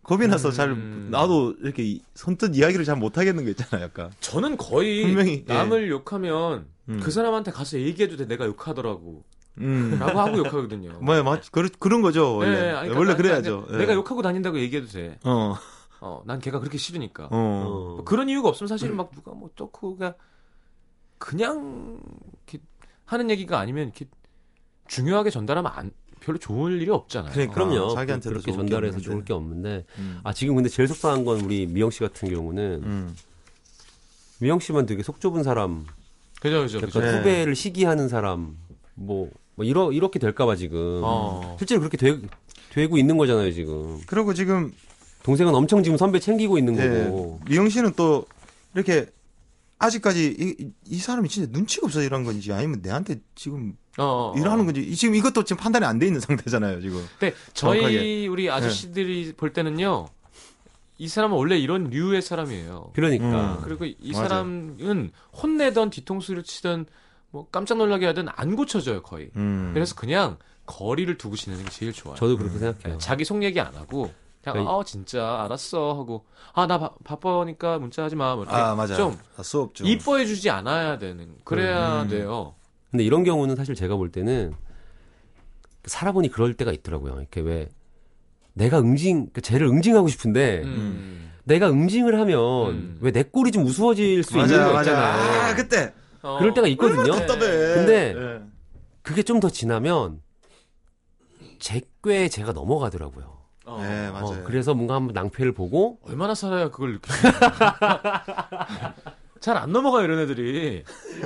[0.04, 1.08] 겁이 나서 잘, 음.
[1.12, 4.12] 나도 이렇게 이- 선뜻 이야기를 잘 못하겠는 거 있잖아, 약간.
[4.20, 5.54] 저는 거의 분명히, 예.
[5.54, 7.00] 남을 욕하면 음.
[7.02, 8.26] 그 사람한테 가서 얘기해도 돼.
[8.26, 9.24] 내가 욕하더라고.
[9.60, 9.98] 음.
[10.00, 11.00] 라고 하고 욕하거든요.
[11.02, 12.52] 뭐, 맞, 그런, 그런 거죠, 원래.
[12.52, 13.66] 네, 아니, 그러니까 원래 난- 그래야죠.
[13.70, 13.78] 난 예.
[13.80, 15.18] 내가 욕하고 다닌다고 얘기해도 돼.
[15.24, 15.56] 어,
[16.02, 17.30] 어, 난 걔가 그렇게 싫으니까.
[17.32, 17.64] 어.
[17.98, 20.16] 뭐 그런 이유가 없으면 사실은 막 누가 뭐 떡후가
[21.18, 22.02] 그냥
[22.48, 22.60] 이렇게
[23.06, 24.06] 하는 얘기가 아니면 이렇게
[24.88, 25.92] 중요하게 전달하면 안,
[26.24, 27.32] 별로 좋을 일이 없잖아요.
[27.32, 27.54] 그러니까.
[27.54, 27.92] 그럼요.
[27.92, 29.04] 아, 자기한테도 그렇게 좋을 게 전달해서 없는데.
[29.04, 29.86] 좋을 게 없는데.
[30.00, 30.20] 음.
[30.24, 33.16] 아, 지금 근데 제일 속상한 건 우리 미영 씨 같은 경우는 음.
[34.40, 35.86] 미영 씨만 되게 속 좁은 사람,
[36.42, 37.00] 그죠, 그죠, 그죠.
[37.00, 37.18] 네.
[37.18, 38.58] 후배를 시기하는 사람,
[38.96, 41.02] 뭐, 뭐 이러, 이렇게 될까봐 지금.
[41.04, 41.56] 어.
[41.58, 42.20] 실제로 그렇게 되,
[42.72, 44.02] 되고 있는 거잖아요, 지금.
[44.06, 44.74] 그리고 지금,
[45.24, 47.40] 동생은 엄청 지금 선배 챙기고 있는 예, 거고.
[47.48, 48.26] 미영 씨는 또,
[48.76, 49.06] 이렇게,
[49.84, 54.34] 아직까지 이, 이- 이 사람이 진짜 눈치가 없어 이런 건지 아니면 내한테 지금 어, 어,
[54.36, 54.38] 어.
[54.40, 57.06] 일하는 건지 이- 지금 이것도 지금 판단이 안 돼 있는 상태잖아요 지금.
[57.20, 58.28] 근데 저희 정확하게.
[58.28, 60.08] 우리 아저씨들이 볼 때는요.
[61.00, 62.92] 이 사람은 원래 이런 류의 사람이에요.
[62.94, 63.56] 그러니까.
[63.56, 63.62] 음.
[63.64, 64.28] 그리고 이 맞아요.
[64.28, 66.86] 사람은 혼내던 뒤통수를 치던
[67.32, 69.32] 뭐 깜짝 놀라게 하든 안 고쳐져요 거의.
[69.36, 69.72] 음.
[69.74, 72.16] 그래서 그냥 거리를 두고 지내는 게 제일 좋아요.
[72.16, 72.98] 저도 그렇게 생각해요.
[73.00, 74.14] 자기 속 얘기 안 하고
[74.52, 78.36] 그냥 어 진짜 알았어 하고 아 나 바빠니까 문자하지 마.
[78.36, 78.96] 뭐 이렇게 아 맞아.
[78.96, 79.88] 좀 아, 수업 좀.
[79.88, 82.08] 이뻐해 주지 않아야 되는 그래야 음.
[82.10, 82.56] 돼요.
[82.92, 84.54] 근데 이런 경우는 사실 제가 볼 때는
[85.86, 87.20] 살아보니 그럴 때가 있더라고요.
[87.20, 87.70] 이렇게 왜
[88.54, 91.32] 내가 응징, 그 쟤를 응징하고 싶은데 음.
[91.44, 92.98] 내가 응징을 하면 음.
[93.02, 94.80] 왜내 꼴이 좀 우스워질 수 맞아 있는 거.
[94.82, 95.42] 있잖아요.
[95.52, 96.38] 아 그때 어.
[96.40, 97.14] 그럴 때가 있거든요.
[97.28, 98.42] 근데 예.
[99.02, 100.22] 그게 좀 더 지나면
[101.60, 103.43] 제 꾀에 제가 넘어가더라고요.
[103.66, 103.82] 어.
[103.82, 104.44] 네, 어, 맞아요.
[104.44, 107.10] 그래서 뭔가 한번 낭패를 보고 얼마나 살아야 그걸 느끼
[109.40, 110.84] 잘안 넘어가 이런 애들이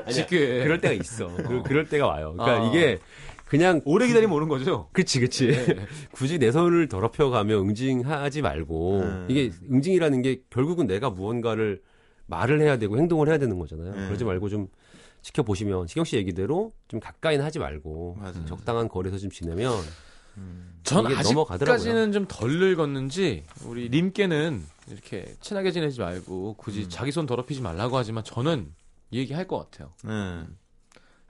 [0.10, 1.28] 쉽게 그럴 때가 있어.
[1.28, 2.34] 그, 그럴 때가 와요.
[2.36, 2.70] 그러니까 아.
[2.70, 3.00] 이게
[3.46, 4.90] 그냥 오래 기다리면 오는 거죠.
[4.92, 5.56] 그치, 그치.
[6.12, 9.26] 굳이 내 손을 더럽혀 가며 응징하지 말고, 네.
[9.30, 11.82] 이게 응징이라는 게 결국은 내가 무언가를
[12.26, 13.96] 말을 해야 되고 행동을 해야 되는 거잖아요.
[13.96, 14.06] 네.
[14.08, 14.68] 그러지 말고 좀
[15.22, 18.46] 지켜보시면, 시경 씨 얘기대로 좀 가까이는 하지 말고, 맞아요.
[18.46, 19.72] 적당한 거리에서 좀 지내면,
[20.84, 21.06] 전.
[21.08, 26.90] 아직까지는 좀 덜 늙었는지 우리 림께는 이렇게 친하게 지내지 말고 굳이 음.
[26.90, 28.74] 자기 손 더럽히지 말라고 하지만 저는
[29.12, 29.94] 이 얘기 할 것 같아요.
[30.04, 30.46] 네.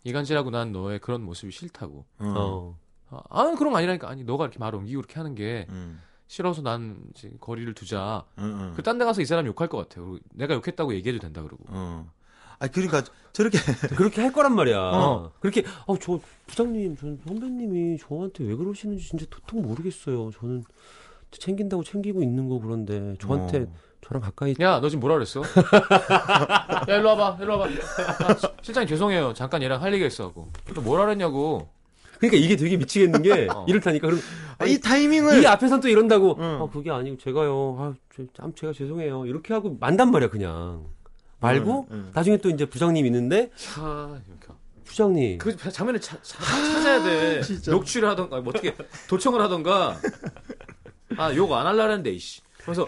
[0.04, 2.06] 이간질하고 난 너의 그런 모습이 싫다고.
[2.20, 2.78] 어.
[3.10, 4.10] 어, 아, 아, 그런 거 아니라니까.
[4.10, 6.00] 아니 너가 이렇게 말을 옮기고 이렇게 하는 게 음.
[6.28, 8.26] 싫어서 난 이제 거리를 두자.
[8.38, 8.74] 음, 음.
[8.76, 10.18] 그 딴 데 가서 이 사람 욕할 것 같아요.
[10.34, 11.64] 내가 욕했다고 얘기해도 된다 그러고.
[11.70, 12.12] 어.
[12.60, 13.58] 아 그러니까 저렇게
[13.96, 14.78] 그렇게 할 거란 말이야.
[14.80, 15.32] 어.
[15.40, 20.32] 그렇게, 어, 저, 부장님, 저 선배님이 저한테 왜 그러시는지 진짜 도통 모르겠어요.
[20.40, 20.64] 저는
[21.30, 23.68] 챙긴다고 챙기고 있는 거 그런데, 저한테, 어.
[24.02, 25.42] 저랑 가까이 야, 너 지금 뭐라 그랬어?
[26.90, 27.66] 야, 일로 와봐, 일로 와봐.
[28.28, 29.34] 아, 시- 실장님 죄송해요.
[29.34, 30.50] 잠깐 얘랑 할 얘기가 있어갖고.
[30.74, 31.70] 또 뭐라 그랬냐고.
[32.20, 33.64] 그러니까 이게 되게 미치겠는 게 어.
[33.70, 34.20] 이렇다니까 그럼
[34.58, 36.44] 아, 이 타이밍을 이 앞에선 또 이런다고 응.
[36.64, 40.84] 아 그게 아니고 제가요 아 저, 참 제가 죄송해요 이렇게 하고 만단 말이야 그냥
[41.40, 42.12] 말고 응, 응.
[42.14, 44.48] 나중에 또 이제 부장님 있는데 차, 이렇게.
[44.86, 47.42] 부장님 그 장면을 차, 차, 찾아야 돼.
[47.46, 47.72] 진짜.
[47.72, 48.74] 녹취를 하던가, 뭐 어떻게,
[49.10, 49.98] 도청을 하던가.
[51.18, 52.42] 아, 욕안 하려는데, 이씨.
[52.58, 52.88] 그래서,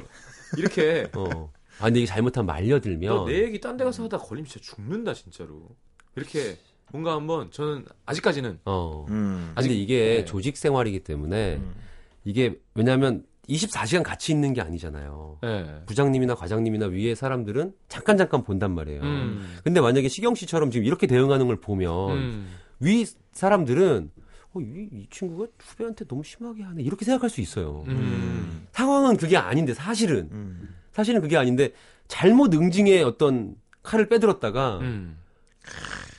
[0.58, 1.52] 이렇게, 어.
[1.80, 5.68] 아 근데 이게 잘못하면 말려들면 너내 얘기 딴 데 가서 하다 걸리면 진짜 죽는다, 진짜로.
[6.16, 6.58] 이렇게,
[6.92, 9.52] 뭔가 한번, 저는, 아직까지는, 어 음.
[9.56, 10.26] 아, 근데 이게 네.
[10.26, 11.76] 조직 생활이기 때문에 음.
[12.24, 15.82] 이게 왜냐하면 24시간 같이 있는 게 아니잖아요 예.
[15.86, 19.58] 부장님이나 과장님이나 위에 사람들은 잠깐 잠깐 본단 말이에요 음.
[19.64, 22.48] 근데 만약에 시경 씨처럼 지금 이렇게 대응하는 걸 보면 음.
[22.80, 24.12] 위 사람들은
[24.54, 27.84] 어, 이, 이 친구가 후배한테 너무 심하게 하네 이렇게 생각할 수 있어요.
[27.88, 28.68] 음.
[28.72, 30.76] 상황은 그게 아닌데 사실은 음.
[30.92, 31.74] 사실은 그게 아닌데
[32.08, 35.18] 잘못 응징의 어떤 칼을 빼들었다가 음.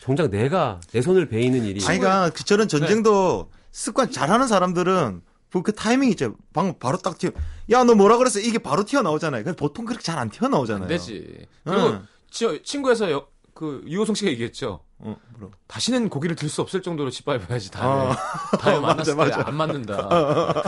[0.01, 5.75] 정작 내가 내 손을 베이는 일이 아이가 그 저런 전쟁도 습관 잘하는 사람들은 그, 그
[5.75, 6.35] 타이밍 있죠.
[6.53, 7.31] 방금 바로 딱 튀어.
[7.71, 8.39] 야, 너 뭐라 그랬어?
[8.41, 9.43] 이게 바로 튀어나오잖아요.
[9.45, 10.83] 근데 보통 그렇게 잘 안 튀어나오잖아요.
[10.85, 11.47] 안 되지.
[11.65, 12.07] 그리고, 응.
[12.31, 14.81] 치- 친구에서, 여- 그, 유오성 씨가 얘기했죠.
[14.99, 15.55] 어, 뭐라.
[15.67, 18.17] 다시는 고기를 들 수 없을 정도로 짓밟아야지 다음에 어.
[18.59, 19.45] 다음에 맞아, 만났을 맞아.
[19.45, 20.09] 때안 맞는다.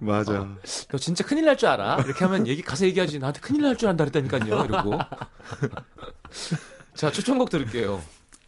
[0.00, 0.48] 맞아.
[0.90, 2.02] 너 진짜 큰일 날 줄 알아?
[2.04, 4.64] 이렇게 하면 얘기 가서 얘기하지 나한테 큰일 날 줄 안다 그랬다니까요.
[4.64, 4.98] 이러고.
[6.94, 8.02] 자 추천곡 들을게요.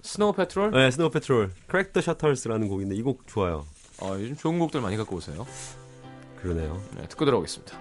[0.04, 0.70] Snow Patrol.
[0.70, 3.64] 네, Snow Patrol Crack the Shutters라는 곡인데 이 곡 좋아요.
[4.00, 5.46] 어, 요즘 좋은 곡들 많이 갖고 오세요.
[6.40, 6.80] 그러네요.
[6.96, 7.78] 네, 듣고 들어오겠습니다.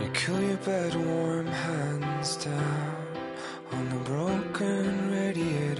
[0.00, 2.96] You cool your bed warm hands down
[3.72, 5.77] on the broken radiator.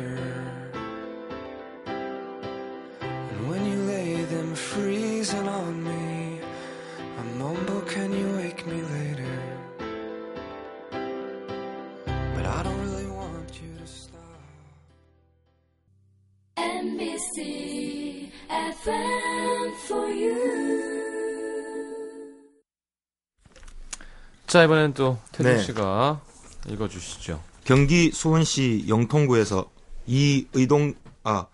[24.48, 25.62] 자, 이번엔 또 태준 네.
[25.62, 26.20] 씨가
[26.68, 27.42] 읽어주시죠.
[27.64, 29.70] 경기 수원시 영통구에서
[30.06, 31.46] 이의동 아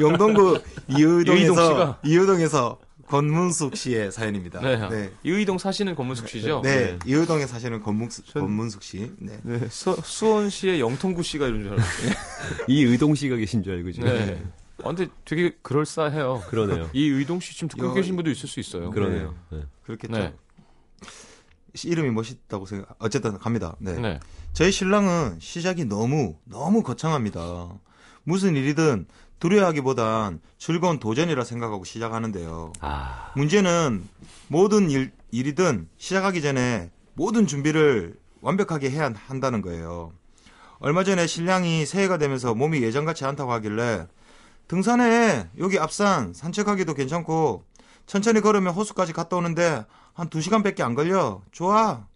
[0.12, 1.98] 영동구 이의동 이의동에서?
[2.04, 4.60] 이의동에서 권문숙 씨의 사연입니다.
[4.60, 4.88] 네.
[4.88, 5.10] 네.
[5.24, 6.60] 이의동 사시는 권문숙 씨죠?
[6.62, 9.10] 네, 이의동에 사시는 권문숙, 권문숙 씨.
[9.18, 9.40] 네.
[9.42, 12.12] 네, 수, 수원시의 영통구 씨가 이런 줄 알았어요.
[12.68, 14.08] 이 의동 씨가 계신 줄 알고 지금.
[14.08, 14.40] 네.
[14.84, 16.44] 아, 근데 되게 그럴싸해요.
[16.48, 16.88] 그러네요.
[16.92, 18.90] 이 의동 씨 지금 듣고 여- 계신 분도 있을 수 있어요.
[18.90, 19.34] 그러네요.
[19.50, 19.62] 네.
[19.82, 20.32] 그렇겠죠.
[21.84, 22.94] 이름이 멋있다고 생각.
[22.98, 23.76] 어쨌든 갑니다.
[23.78, 23.94] 네.
[23.94, 24.20] 네.
[24.52, 27.68] 저희 신랑은 시작이 너무 너무 거창합니다.
[28.24, 29.06] 무슨 일이든
[29.38, 32.72] 두려워하기보단 즐거운 도전이라 생각하고 시작하는데요.
[32.80, 34.06] 아, 문제는
[34.48, 40.12] 모든 일, 일이든 시작하기 전에 모든 준비를 완벽하게 해야 한다는 거예요.
[40.78, 44.06] 얼마 전에 신랑이 새해가 되면서 몸이 예전같지 않다고 하길래
[44.68, 47.64] 등산해 여기 앞산 산책하기도 괜찮고
[48.06, 52.06] 천천히 걸으면 호수까지 갔다 오는데 한두 시간밖에 안 걸려 좋아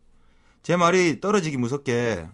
[0.63, 2.27] 제 말이 떨어지기 무섭게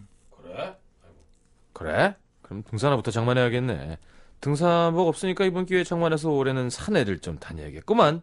[1.73, 2.15] 그래?
[2.43, 3.99] 그럼 등산화부터 장만해야겠네.
[4.41, 8.23] 등산복 없으니까 이번 기회에 장만해서 올해는 산에를 좀 다녀야겠구만.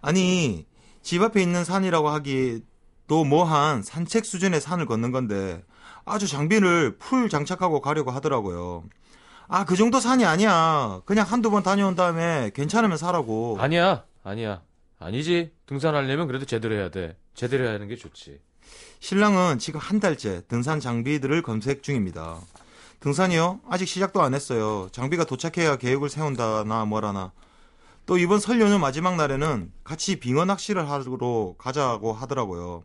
[0.00, 0.66] 아니
[1.02, 5.64] 집 앞에 있는 산이라고 하기도 뭐한 산책 수준의 산을 걷는 건데
[6.04, 8.84] 아주 장비를 풀 장착하고 가려고 하더라고요.
[9.48, 11.00] 아 그 정도 산이 아니야.
[11.06, 13.56] 그냥 한두 번 다녀온 다음에 괜찮으면 사라고.
[13.58, 14.60] 아니야, 아니야.
[14.98, 15.52] 아니지.
[15.68, 17.16] 등산하려면 그래도 제대로 해야 돼.
[17.34, 18.40] 제대로 해야 하는 게 좋지.
[19.00, 22.40] 신랑은 지금 한 달째 등산 장비들을 검색 중입니다.
[23.00, 23.60] 등산이요?
[23.68, 24.88] 아직 시작도 안 했어요.
[24.92, 27.32] 장비가 도착해야 계획을 세운다나 뭐라나.
[28.06, 32.82] 또 이번 설 연휴 마지막 날에는 같이 빙어 낚시를 하러 가자고 하더라고요.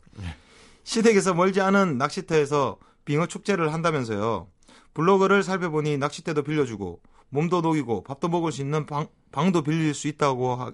[0.83, 4.49] 시댁에서 멀지 않은 낚시터에서 빙어 축제를 한다면서요.
[4.93, 10.55] 블로그를 살펴보니 낚싯대도 빌려주고 몸도 녹이고 밥도 먹을 수 있는 방, 방도 빌릴 수 있다고
[10.55, 10.73] 하,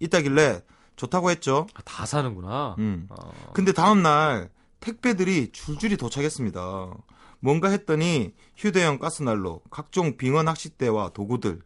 [0.00, 0.62] 있다길래
[0.96, 1.66] 좋다고 했죠.
[1.74, 2.76] 아, 다 사는구나.
[2.78, 3.06] 음.
[3.10, 4.50] 어, 근데 다음 날
[4.80, 6.90] 택배들이 줄줄이 도착했습니다.
[7.40, 11.60] 뭔가 했더니 휴대용 가스난로, 각종 빙어 낚싯대와 도구들.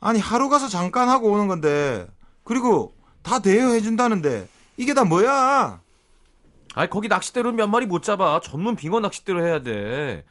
[0.00, 2.06] 아니 하루 가서 잠깐 하고 오는 건데
[2.44, 5.80] 그리고 다 대여해 준다는데 이게 다 뭐야?
[6.74, 8.40] 아니 거기 낚싯대로 몇 마리 못 잡아.
[8.40, 10.24] 전문 빙어 낚싯대로 해야 돼.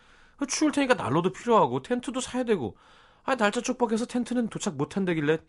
[0.48, 2.78] 추울 테니까 난로도 필요하고 텐트도 사야 되고.
[3.26, 5.40] 아 날짜 촉박해서 텐트는 도착 못 한다길래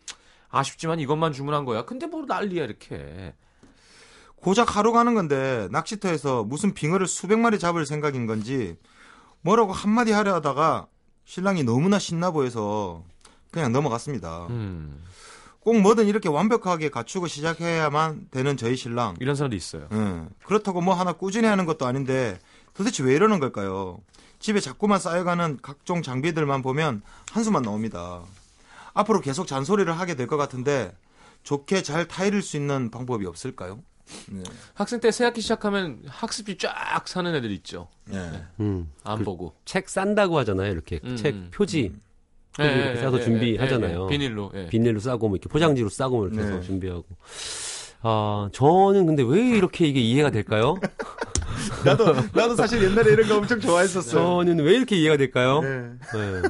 [0.49, 1.85] 아쉽지만 이것만 주문한 거야.
[1.85, 3.33] 근데 뭐 난리야 이렇게.
[4.35, 8.77] 고작 하루 가는 건데 낚시터에서 무슨 빙어를 수백 마리 잡을 생각인 건지
[9.41, 10.87] 뭐라고 한마디 하려 하다가
[11.25, 13.03] 신랑이 너무나 신나 보여서
[13.51, 14.47] 그냥 넘어갔습니다.
[14.49, 15.03] 음,
[15.59, 19.15] 꼭 뭐든 이렇게 완벽하게 갖추고 시작해야만 되는 저희 신랑.
[19.19, 19.87] 이런 사람도 있어요.
[19.91, 20.23] 예.
[20.45, 22.39] 그렇다고 뭐 하나 꾸준히 하는 것도 아닌데
[22.73, 23.99] 도대체 왜 이러는 걸까요?
[24.39, 28.21] 집에 자꾸만 쌓여가는 각종 장비들만 보면 한숨만 나옵니다.
[28.93, 30.95] 앞으로 계속 잔소리를 하게 될 것 같은데
[31.43, 33.81] 좋게 잘 타이를 수 있는 방법이 없을까요?
[34.27, 34.41] 네.
[34.73, 37.87] 학생 때 새학기 시작하면 학습지 쫙 사는 애들 있죠.
[38.05, 38.43] 네.
[38.59, 38.91] 음.
[39.03, 39.53] 안 그 보고.
[39.65, 40.71] 책 싼다고 하잖아요.
[40.71, 41.49] 이렇게 음, 책 음.
[41.53, 41.93] 표지
[42.55, 44.07] 표지 이렇게 싸서 준비하잖아요.
[44.07, 44.51] 비닐로.
[44.55, 44.67] 예.
[44.67, 46.61] 비닐로 싸고 뭐 이렇게 포장지로 싸고 뭐 이렇게 해서 네.
[46.61, 47.05] 준비하고.
[48.01, 50.75] 아, 저는 근데 왜 이렇게 이게 이해가 될까요?
[51.85, 54.11] 나도 나도 사실 옛날에 이런 거 엄청 좋아했었어요.
[54.45, 55.61] 저는 왜 이렇게 이해가 될까요?
[55.61, 55.69] 네.
[56.13, 56.49] 네.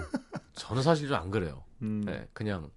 [0.56, 1.64] 저는 사실 좀 안 그래요.
[1.82, 2.02] 음.
[2.06, 2.70] 네, 그냥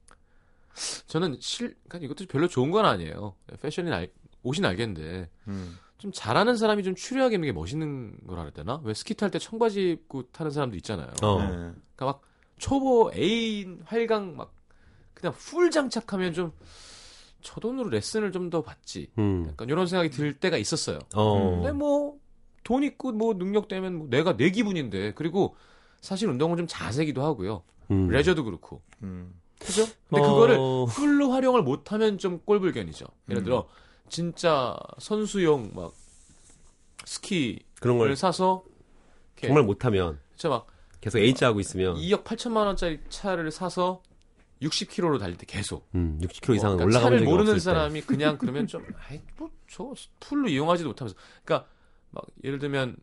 [1.07, 3.35] 저는 실, 그러니까 이것도 별로 좋은 건 아니에요.
[3.61, 4.11] 패션이 알,
[4.43, 5.77] 옷이 알겠는데 음.
[5.99, 8.81] 좀 잘하는 사람이 좀 추리하게 입는 게 멋있는 거라 그래야 되나?
[8.85, 11.13] 왜 스키 탈 때 청바지 입고 타는 사람도 있잖아요.
[11.23, 11.39] 어.
[11.41, 11.47] 네.
[11.49, 12.23] 그러니까 막
[12.59, 14.55] 초보 애인 활강 막
[15.15, 16.53] 그냥 풀 장착하면 좀
[17.45, 19.11] 저 돈으로 레슨을 좀 더 받지.
[19.19, 19.47] 음.
[19.49, 21.01] 약간 이런 생각이 들 때가 있었어요.
[21.15, 21.57] 어.
[21.57, 22.17] 근데 뭐
[22.65, 25.57] 돈 있고 뭐 능력 되면 뭐 내가 내 기분인데 그리고
[26.01, 27.65] 사실 운동은 좀 자세기도 하고요.
[27.93, 28.09] 음.
[28.09, 28.83] 레저도 그렇고.
[29.03, 29.35] 음.
[29.61, 29.85] 그죠?
[30.09, 30.29] 근데 어.
[30.29, 30.57] 그거를
[30.89, 33.07] 풀로 활용을 못하면 좀 꼴불견이죠.
[33.31, 33.69] 예를 들어
[34.09, 35.95] 진짜 선수용 막
[37.05, 38.65] 스키를 그런 걸 사서
[39.35, 40.67] 이렇게 정말 못하면 진짜 막
[41.01, 44.03] 계속 H자 하고 있으면 2억 8천만 원짜리 차를 사서
[44.61, 47.61] 60km로 달릴 때 계속 음, 60km 이상 그러니까 올라가본 차를 적이 모르는 없을 때.
[47.61, 51.69] 사람이 그냥 그러면 좀 아이 뭐저 풀로 이용하지도 못하면서 그러니까
[52.11, 52.97] 막 예를 들면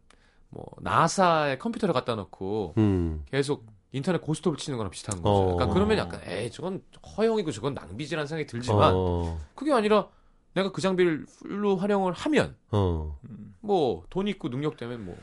[0.50, 3.24] 뭐 나사에 컴퓨터를 갖다 놓고 음.
[3.32, 5.30] 계속 인터넷 고스톱을 치는 거랑 비슷한 거죠.
[5.30, 5.54] 어.
[5.56, 6.82] 그러니까 그러면 약간 에이 저건
[7.18, 9.40] 허용이고 저건 낭비지라는 생각이 들지만 어.
[9.56, 10.08] 그게 아니라
[10.54, 13.18] 내가 그 장비를 풀로 활용을 하면 어.
[13.62, 15.16] 뭐돈 있고 능력 되면 뭐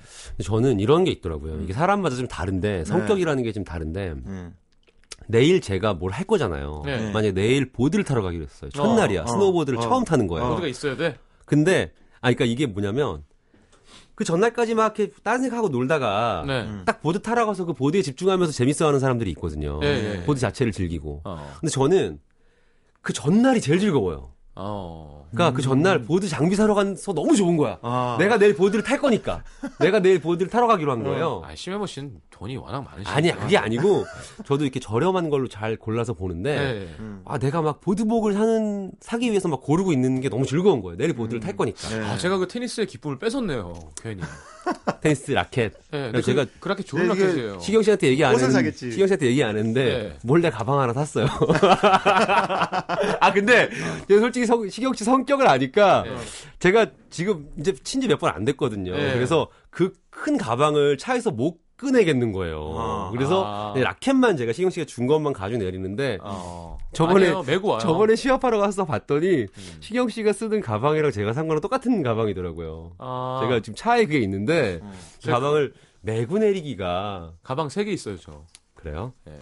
[0.42, 1.62] 저는 이런 게 있더라고요.
[1.62, 4.50] 이게 사람마다 좀 다른데 성격이라는 게좀 다른데 네.
[5.28, 6.82] 내일 제가 뭘 할 거잖아요.
[6.84, 7.10] 네.
[7.12, 8.70] 만약에 내일 보드를 타러 가기로 했어요.
[8.70, 9.22] 첫날이야.
[9.22, 9.82] 어, 스노우보드를 어.
[9.82, 10.48] 처음 타는 거예요.
[10.48, 11.16] 보드가 있어야 돼.
[11.44, 13.22] 근데 아 그러니까 이게 뭐냐면
[14.16, 16.62] 그 전날까지 막 이렇게 다른 생각하고 놀다가 네.
[16.62, 16.82] 음.
[16.86, 19.78] 딱 보드 타러 가서 그 보드에 집중하면서 재밌어하는 사람들이 있거든요.
[19.82, 20.24] 예, 예.
[20.24, 21.20] 보드 자체를 즐기고.
[21.24, 21.54] 어.
[21.60, 22.18] 근데 저는
[23.02, 24.32] 그 전날이 제일 즐거워요.
[24.58, 25.26] 어.
[25.30, 27.78] 그러니까 그 전날 보드 장비 사러 가서 너무 좋은 거야.
[27.82, 28.16] 아.
[28.18, 29.44] 내가 내일 보드를 탈 거니까.
[29.80, 31.42] 내가 내일 보드를 타러 가기로 한 거예요.
[31.44, 33.12] 아, 심현보 씨는 돈이 워낙 많으시니까.
[33.14, 34.04] 아니야, 그게 아니고
[34.46, 36.88] 저도 이렇게 저렴한 걸로 잘 골라서 보는데 네.
[37.26, 40.96] 아, 내가 막 보드복을 사는 사기 위해서 막 고르고 있는 게 너무 즐거운 거예요.
[40.96, 41.88] 내일 보드를 탈 거니까.
[41.88, 42.00] 네.
[42.06, 43.74] 아, 제가 그 테니스의 기쁨을 뺏었네요.
[44.00, 44.22] 괜히.
[45.00, 45.72] 테니스 라켓.
[45.90, 47.60] 네, 그래서 제가 그, 그렇게 좋은 네, 라켓이에요.
[47.60, 48.72] 시경 씨한테 얘기 안 했는데.
[48.72, 50.18] 시경 씨한테 얘기 안 했는데 네.
[50.22, 51.26] 몰래 가방 하나 샀어요.
[53.20, 53.70] 아 근데
[54.08, 56.16] 제가 솔직히 성- 시경 씨 성격을 아니까 네.
[56.58, 58.92] 제가 지금 이제 친지 몇 번 안 됐거든요.
[58.96, 59.12] 네.
[59.14, 62.74] 그래서 그 큰 가방을 차에서 못 꺼내겠는 거예요.
[62.78, 63.10] 아.
[63.12, 63.72] 그래서 아.
[63.74, 66.78] 네, 라켓만 제가 시경 씨가 준 것만 가지고 내리는데 어.
[66.94, 67.78] 저번에- 아니에요.
[67.78, 69.76] 저번에 시합하러 가서 봤더니 음.
[69.80, 72.92] 시경 씨가 쓰던 가방이랑 제가 산 거랑 똑같은 가방이더라고요.
[72.96, 74.90] 아, 제가 지금 차에 그게 있는데 어.
[75.22, 78.42] 그 가방을 메고 내리기가 가방 3개 있어요, 저.
[78.74, 79.12] 그래요?
[79.26, 79.38] 네.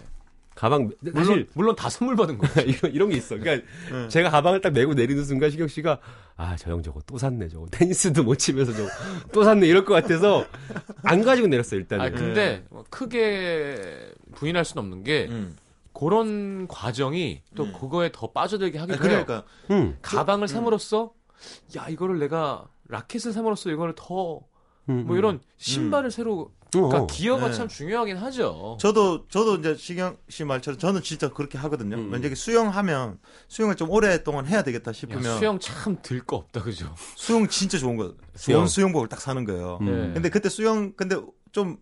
[0.55, 2.47] 가방 물론, 사실 물론 다 선물 받은 거.
[2.61, 3.37] 이런, 이런 게 있어.
[3.37, 4.07] 그러니까 네.
[4.07, 5.99] 제가 가방을 딱 메고 내리는 순간 시경 씨가
[6.37, 8.89] 아 저 형 저거 또 샀네 저거 테니스도 못 치면서 저거
[9.33, 10.45] 또 샀네 이럴 것 같아서
[11.03, 12.05] 안 가지고 내렸어요 일단은.
[12.05, 15.55] 아, 근데 뭐 크게 부인할 수는 없는 게 음.
[15.93, 17.73] 그런 과정이 또 음.
[17.73, 19.23] 그거에 더 빠져들게 하기도 해요.
[19.25, 21.13] 그러니까 음, 가방을 삼으로써
[21.77, 24.45] 야 이거를 내가 라켓을 삼으로써 이거를 더뭐
[24.89, 25.17] 음, 음.
[25.17, 27.07] 이런 신발을 새로 그러니까 어.
[27.07, 27.53] 기어가 네.
[27.53, 28.77] 참 중요하긴 하죠.
[28.79, 31.95] 저도 저도 이제 시경 씨 말처럼 저는 진짜 그렇게 하거든요.
[31.97, 32.09] 음.
[32.11, 36.93] 만약에 수영하면 수영을 좀 오랫동안 해야 되겠다 야, 싶으면 수영 참 들 거 없다 그죠?
[37.15, 38.13] 수영 진짜 좋은 거.
[38.35, 38.59] 수영.
[38.59, 39.77] 좋은 수영복을 딱 사는 거예요.
[39.81, 39.85] 음.
[39.85, 40.13] 네.
[40.13, 41.15] 근데 그때 수영 근데
[41.51, 41.77] 좀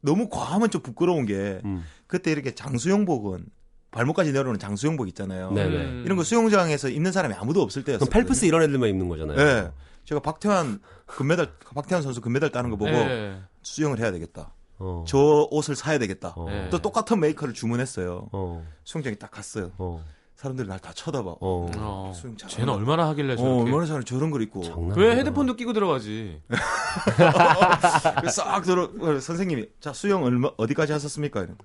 [0.00, 1.84] 너무 과하면 좀 부끄러운 게 음.
[2.06, 3.46] 그때 이렇게 장수영복은
[3.90, 5.50] 발목까지 내려오는 장수영복 있잖아요.
[5.52, 5.76] 네네.
[5.76, 6.02] 음.
[6.04, 8.08] 이런 거 수영장에서 입는 사람이 아무도 없을 때였어요.
[8.10, 9.36] 펠프스 이런 애들만 입는 거잖아요.
[9.36, 9.70] 네.
[10.08, 13.38] 제가 박태환 금메달 박태환 선수 금메달 따는 거 보고 네.
[13.62, 14.54] 수영을 해야 되겠다.
[14.78, 15.04] 어.
[15.06, 16.32] 저 옷을 사야 되겠다.
[16.34, 16.46] 어.
[16.48, 16.70] 네.
[16.70, 18.30] 또 똑같은 메이커를 주문했어요.
[18.32, 18.66] 어.
[18.84, 19.70] 수영장에 딱 갔어요.
[19.76, 20.02] 어.
[20.34, 21.28] 사람들이 날 다 쳐다봐.
[21.28, 21.70] 어.
[21.76, 22.56] 어, 수영 잘한다.
[22.56, 24.62] 쟤는 얼마나 하길래 어, 저렇게 얼마나 사람 저런 걸 입고.
[24.96, 25.14] 왜.
[25.16, 26.40] 헤드폰도 끼고 들어가지?
[28.32, 31.42] 싹 들어 어, 선생님이 자 수영 얼마 어디까지 하셨습니까?
[31.42, 31.58] 이런.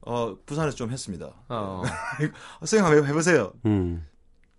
[0.00, 1.30] 어 부산에서 좀 했습니다.
[1.48, 1.82] 어.
[2.66, 3.52] 수영 한번 해보세요.
[3.66, 4.04] 음.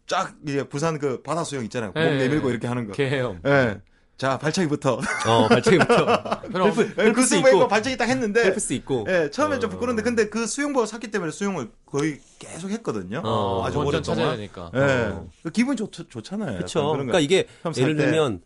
[0.10, 1.91] 쫙 이제 부산 그 바다 수영 있잖아요.
[1.95, 2.52] 몸 예, 내밀고 예.
[2.52, 2.93] 이렇게 하는 거.
[2.93, 3.39] 개헤엄.
[3.45, 3.80] 예.
[4.17, 5.00] 자 발차기부터.
[5.28, 6.41] 어 발차기부터.
[6.52, 7.67] 그럼 그 펠프스 입고 입고.
[7.69, 8.43] 발차기 딱 했는데.
[8.43, 9.06] 펠프스 입고.
[9.08, 9.74] 예, 처음엔 좀 어.
[9.74, 13.22] 부끄러운데 근데 그 수영복을 샀기 때문에 수영을 거의 계속 했거든요.
[13.24, 14.72] 어, 아주 원전 찾아야 오랫동안.
[14.72, 14.72] 되니까.
[14.76, 15.12] 예.
[15.13, 15.28] 어.
[15.43, 16.58] 그 기분 좋, 좋잖아요.
[16.58, 16.91] 그렇죠.
[16.91, 18.06] 그러니까 이게 예를 때.
[18.06, 18.41] 들면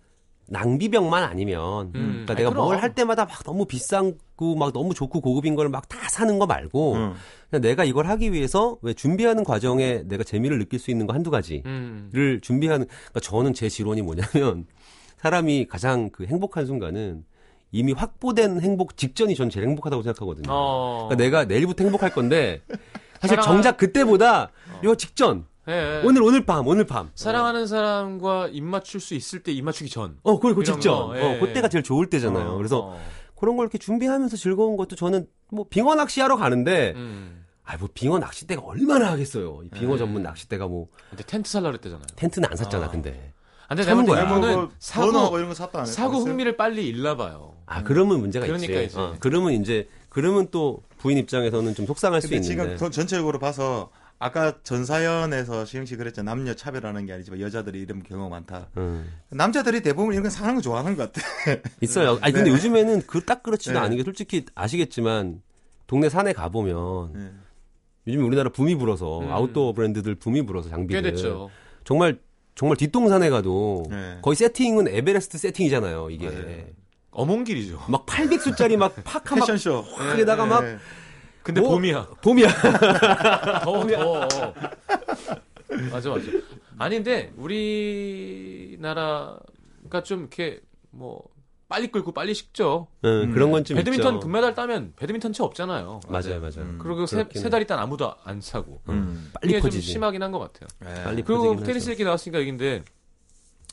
[0.47, 2.23] 낭비병만 아니면 음.
[2.25, 2.51] 그러니까 아니, 내가.
[2.51, 6.37] 뭘 할 때마다 막 너무 비싼 거 막 너무 좋고 고급인 걸 막 다 사는
[6.39, 7.13] 거 말고 응.
[7.49, 11.29] 그냥 내가 이걸 하기 위해서 왜 준비하는 과정에 내가 재미를 느낄 수 있는 거 한두
[11.31, 12.39] 가지를 음.
[12.41, 14.65] 준비하는 그러니까 저는 제 지론이 뭐냐면
[15.17, 17.23] 사람이 가장 그 행복한 순간은
[17.71, 20.47] 이미 확보된 행복 직전이 전 제일 행복하다고 생각하거든요.
[20.49, 21.07] 어.
[21.09, 22.61] 그러니까 내가 내일부터 행복할 건데
[23.21, 24.51] 사실 사랑하- 정작 그때보다
[24.83, 26.01] 요 직전 예, 예.
[26.05, 30.17] 오늘 오늘 밤 오늘 밤 사랑하는 사람과 입 맞출 수 있을 때 입 맞추기 전.
[30.23, 30.93] 어, 그리고 그 직전.
[31.07, 32.49] 거, 예, 어, 그때가 제일 좋을 때잖아요.
[32.51, 32.99] 어, 그래서 어.
[33.43, 37.43] 그런 걸 이렇게 준비하면서 즐거운 것도 저는 뭐 빙어 낚시하러 가는데 음.
[37.65, 39.59] 아, 뭐 빙어 낚싯대가 얼마나 하겠어요.
[39.65, 39.97] 이 빙어 네.
[39.97, 42.05] 전문 낚싯대가 뭐 근데 텐트 살라 그랬대잖아요.
[42.15, 42.89] 텐트는 안 샀잖아, 아.
[42.89, 43.33] 근데.
[43.67, 44.29] 아, 근데 참은 내가 거야.
[44.29, 46.29] 볼때 뭐, 이거는 뭐, 사고 이런 거 샀다 안 사고 했어요?
[46.31, 47.53] 흥미를 빨리 잃나 봐요.
[47.65, 48.85] 아, 그러면 문제가 그러니까 있지.
[48.85, 48.97] 이제.
[48.99, 52.63] 어, 그러면 이제 그러면 또 부인 입장에서는 좀 속상할 수 근데 있는데.
[52.63, 53.89] 지금 전- 전체적으로 봐서
[54.23, 58.67] 아까 전사연에서 시영 씨 그랬죠 남녀 차별하는 게 아니지만 여자들이 이런 경우가 많다.
[58.77, 59.11] 음.
[59.29, 61.27] 남자들이 대부분 이런 거 사는 거 좋아하는 것 같아.
[61.81, 62.17] 있어요.
[62.21, 62.55] 아니 근데 네.
[62.55, 63.85] 요즘에는 그 딱 그렇지는 네.
[63.85, 65.41] 않은 게 솔직히 아시겠지만
[65.87, 67.31] 동네 산에 가 보면 네.
[68.07, 69.29] 요즘 우리나라 붐이 불어서 음.
[69.29, 71.49] 아웃도어 브랜드들 붐이 불어서 꽤 장비들 됐죠.
[71.83, 72.17] 정말
[72.55, 74.19] 정말 뒷동산에 가도 네.
[74.21, 76.09] 거의 세팅은 에베레스트 세팅이잖아요.
[76.11, 76.63] 이게 맞아요.
[77.11, 77.83] 어몽길이죠.
[77.89, 79.81] 막 800수짜리 막 파카 막 패션쇼.
[79.81, 80.77] 확에다가 막 네.
[81.43, 82.07] 근데 뭐- 봄이야.
[82.21, 82.47] 봄이야.
[83.63, 84.27] 더워 더워.
[85.91, 86.21] 맞아 맞아.
[86.77, 87.31] 아닌데
[88.73, 89.39] 우리나라가
[90.03, 90.61] 좀 이렇게
[90.91, 91.23] 뭐
[91.67, 92.87] 빨리 끓고 빨리 식죠.
[93.03, 94.19] 응, 그런 건 좀 배드민턴 있죠.
[94.25, 96.01] 금메달 따면 배드민턴 채 없잖아요.
[96.07, 96.59] 맞아요, 맞아요.
[96.59, 96.77] 음.
[96.81, 97.49] 그리고 세, 세 해.
[97.49, 98.81] 달 있다 아무도 안 사고.
[98.89, 99.31] 음.
[99.33, 99.71] 빨리 이게 좀.
[99.81, 100.67] 심하긴 한 것 같아요.
[100.79, 101.03] 네.
[101.03, 101.91] 빨리 그리고 테니스 하죠.
[101.91, 102.83] 얘기 나왔으니까 얘기인데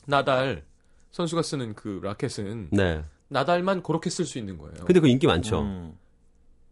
[0.06, 0.64] 나달
[1.12, 3.04] 선수가 쓰는 그 라켓은 네.
[3.28, 4.74] 나달만 그렇게 쓸 수 있는 거예요.
[4.84, 5.92] 근데 그 인기 많죠.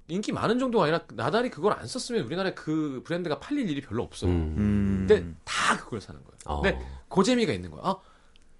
[0.09, 0.15] 음.
[0.15, 4.31] 인기 많은 정도가 아니라 나달이 그걸 안 썼으면 우리나라에 그 브랜드가 팔릴 일이 별로 없어요.
[4.31, 4.55] 음.
[4.57, 5.07] 음.
[5.07, 6.39] 근데 다 그걸 사는 거예요.
[6.47, 6.63] 어.
[6.63, 6.79] 근데
[7.09, 7.83] 그 재미가 있는 거야.
[7.85, 7.97] 아,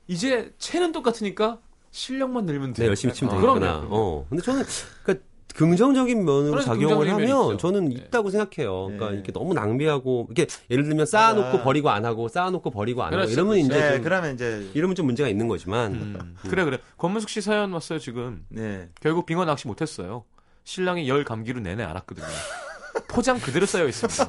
[0.07, 1.59] 이제 채는 똑같으니까
[1.91, 2.83] 실력만 늘면 돼.
[2.83, 3.81] 네, 열심히 치면 아, 되겠구나.
[3.81, 3.89] 그럼요.
[3.91, 4.27] 어.
[4.29, 4.65] 근데 저는
[5.03, 7.57] 그러니까 긍정적인 면으로 그래서 작용을 하면 있죠.
[7.57, 7.97] 저는 네.
[7.97, 8.85] 있다고 생각해요.
[8.85, 9.15] 그러니까 네.
[9.17, 11.65] 이렇게 너무 낭비하고 이렇게 예를 들면 쌓아놓고 맞아.
[11.65, 13.67] 버리고 안 하고 쌓아놓고 버리고 안 하고 그렇죠, 이러면 그렇죠.
[13.67, 16.79] 이제 네, 좀, 그러면 이제 이러면 좀 문제가 있는 거지만 음, 그래 그래.
[16.97, 18.45] 권문숙 씨 사연 왔어요 지금.
[18.51, 18.89] 네.
[19.01, 20.25] 결국 빙어 낚시 못했어요.
[20.69, 22.27] 신랑이 열 감기로 내내 알았거든요.
[23.09, 24.29] 포장 그대로 쌓여 있습니다.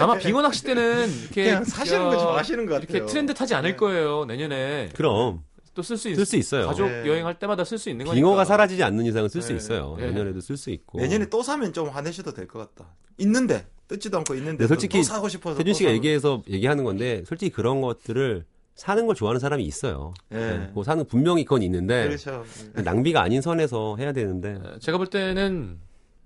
[0.00, 2.86] 아마 빙어 낚시 때는 이렇게 그냥 사시는 거 저, 좋아하시는 것 같아요.
[2.96, 4.24] 이렇게 트렌드 타지 않을 거예요.
[4.24, 5.42] 내년에 그럼
[5.74, 6.14] 또 쓸 수 있.
[6.16, 6.66] 쓸수 있어요.
[6.68, 7.06] 가족 네.
[7.06, 8.14] 여행할 때마다 쓸 수 있는 거니까.
[8.14, 9.56] 빙어가 사라지지 않는 이상은 쓸수 네.
[9.56, 9.96] 있어요.
[9.98, 10.06] 네.
[10.06, 10.98] 내년에도 쓸 수 있고.
[11.00, 12.90] 내년에 또 사면 좀 화내셔도 될 것 같다.
[13.18, 17.50] 있는데 뜯지도 않고 있는데 솔직히 또 사고 싶어서 태준 또 씨가 얘기해서 얘기하는 건데 솔직히
[17.52, 20.14] 그런 것들을 사는 걸 좋아하는 사람이 있어요.
[20.32, 20.36] 예.
[20.36, 20.70] 네.
[20.72, 22.44] 뭐 사는 분명히 그건 있는데 그렇죠.
[22.74, 25.78] 낭비가 아닌 선에서 해야 되는데 에, 제가 볼 때는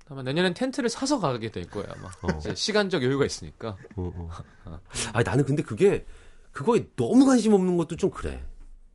[0.09, 1.89] 아마 내년엔 텐트를 사서 가게 될 거예요.
[1.91, 2.55] 아마 어.
[2.55, 3.77] 시간적 여유가 있으니까.
[3.97, 4.31] 어,
[4.65, 4.81] 어.
[5.13, 6.05] 아니 나는 근데 그게
[6.53, 8.43] 그거에 너무 관심 없는 것도 좀 그래.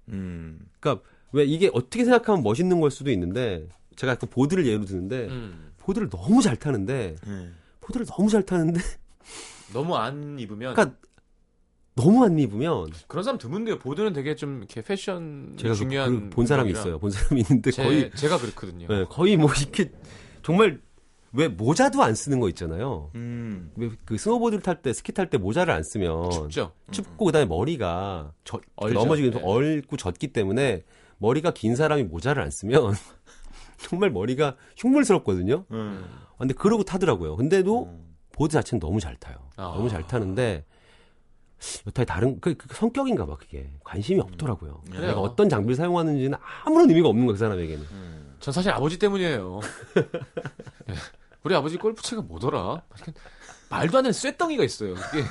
[0.10, 0.60] 음.
[0.80, 5.72] 그러니까 왜 이게 어떻게 생각하면 멋있는 걸 수도 있는데 제가 그 보드를 예로 드는데 음.
[5.78, 7.50] 보드를 너무 잘 타는데 예.
[7.82, 8.80] 보드를 너무 잘 타는데
[9.74, 10.96] 너무 안 입으면 그러니까
[12.04, 13.78] 너무 안 입으면 그런 사람 드문데요.
[13.80, 16.72] 보드는 되게 좀 이렇게 패션 제가 그- 중요한 그본 사람이.
[16.72, 17.00] 있어요.
[17.00, 18.88] 본 사람이 있는데 제, 거의 제가 그렇거든요.
[18.90, 19.92] 예, 거의 뭐 이렇게
[20.44, 20.82] 정말
[21.34, 23.10] 왜 모자도 안 쓰는 거 있잖아요.
[23.16, 23.72] 음.
[23.78, 26.74] 왜그 스노보드를 탈 때 스키 탈 때 모자를 안 쓰면 춥죠.
[26.92, 28.34] 춥고 그다음에 머리가.
[28.76, 29.40] 넘어지기 네.
[29.42, 30.84] 얼고 젖기 때문에
[31.20, 32.96] 머리가 긴 사람이 모자를 안 쓰면
[33.78, 35.66] 정말 머리가 흉물스럽거든요.
[35.72, 36.04] 음.
[36.38, 37.36] 근데 그러고 타더라고요.
[37.38, 38.16] 근데도 음.
[38.34, 39.36] 보드 자체는 너무 잘 타요.
[39.56, 39.74] 아.
[39.76, 40.66] 너무 잘 타는데
[41.88, 44.26] 여타의 다른 그, 그 성격인가 봐 그게 관심이 음.
[44.26, 44.82] 없더라고요.
[44.90, 45.08] 그래요.
[45.08, 47.86] 내가 어떤 장비를 사용하는지는 아무런 의미가 없는 거그 사람에게는.
[48.40, 49.60] 전 사실 아버지 때문이에요.
[50.90, 50.94] 예.
[51.44, 52.82] 우리 아버지 골프채가 뭐더라?
[53.70, 54.92] 말도 안 되는 쇠덩이가 있어요.
[54.94, 55.24] 이게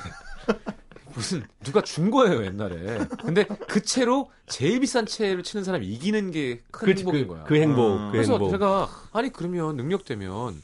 [1.13, 2.99] 무슨 누가 준 거예요 옛날에.
[3.21, 7.43] 근데 그 채로 제일 비싼 채를 치는 사람이 이기는 게 큰 행복인 거야.
[7.43, 8.05] 그 행복, 음.
[8.07, 8.51] 그 그래서 행복.
[8.51, 10.61] 제가 아니 그러면 능력 되면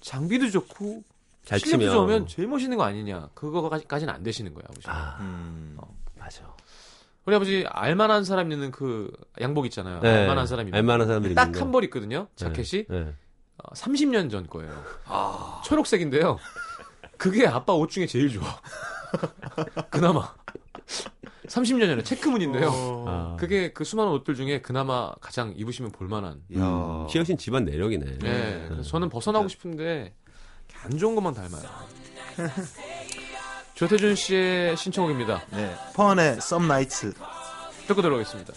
[0.00, 1.02] 장비도 좋고
[1.46, 1.94] 잘 실력도 치면.
[1.94, 3.30] 좋으면 제일 멋있는 거 아니냐.
[3.34, 4.88] 그거까지는 안 되시는 거야 아버지.
[4.90, 5.78] 아, 음.
[6.18, 6.42] 맞아.
[7.24, 10.00] 우리 아버지 알만한 사람 입는 그 양복 있잖아요.
[10.00, 10.08] 네.
[10.22, 11.72] 알만한 사람이 알만한 사람들이 딱 입는 한 거.
[11.72, 12.26] 벌 있거든요.
[12.36, 13.14] 자켓이 네.
[13.58, 14.72] 어, 30년 전 거예요.
[15.64, 16.38] 초록색인데요.
[17.16, 18.44] 그게 아빠 옷 중에 제일 좋아.
[19.90, 20.34] 그나마
[21.46, 23.04] 30년 전에 체크무늬인데요.
[23.08, 23.36] 아.
[23.38, 26.42] 그게 그 수많은 옷들 중에 그나마 가장 입으시면 볼만한.
[26.58, 27.06] 야.
[27.08, 28.18] 키우신 집안 내력이네.
[28.18, 28.82] 네.
[28.82, 30.12] 저는 벗어나고 싶은데
[30.86, 31.68] 안 좋은 것만 닮아요.
[33.74, 35.42] 조태준 씨의 신청곡입니다.
[35.50, 35.74] 네.
[35.94, 37.12] 펀의 썸 나이츠.
[37.88, 38.52] 듣고 들어오겠습니다.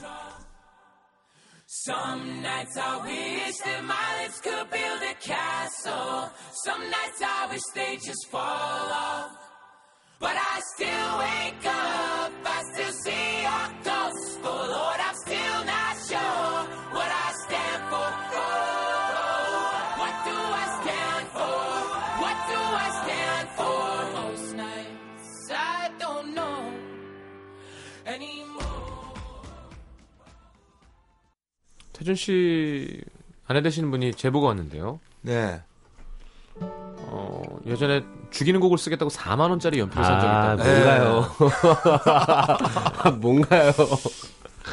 [1.65, 6.29] Some nights I wish that my lips could build a castle.
[6.65, 9.31] Some nights I wish they just fall off.
[10.19, 14.39] But I still wake up, I still see your ghost.
[14.43, 14.98] Oh Lord,
[31.99, 33.01] 태준 씨
[33.45, 34.99] 아내 되시는 분이 제보가 왔는데요.
[35.21, 35.61] 네.
[36.61, 40.63] 어, 예전에 죽이는 곡을 쓰겠다고 4만 원짜리 연필을 산 적이 아, 있다.
[40.63, 41.35] 뭔가요?
[43.19, 43.71] 뭔가요?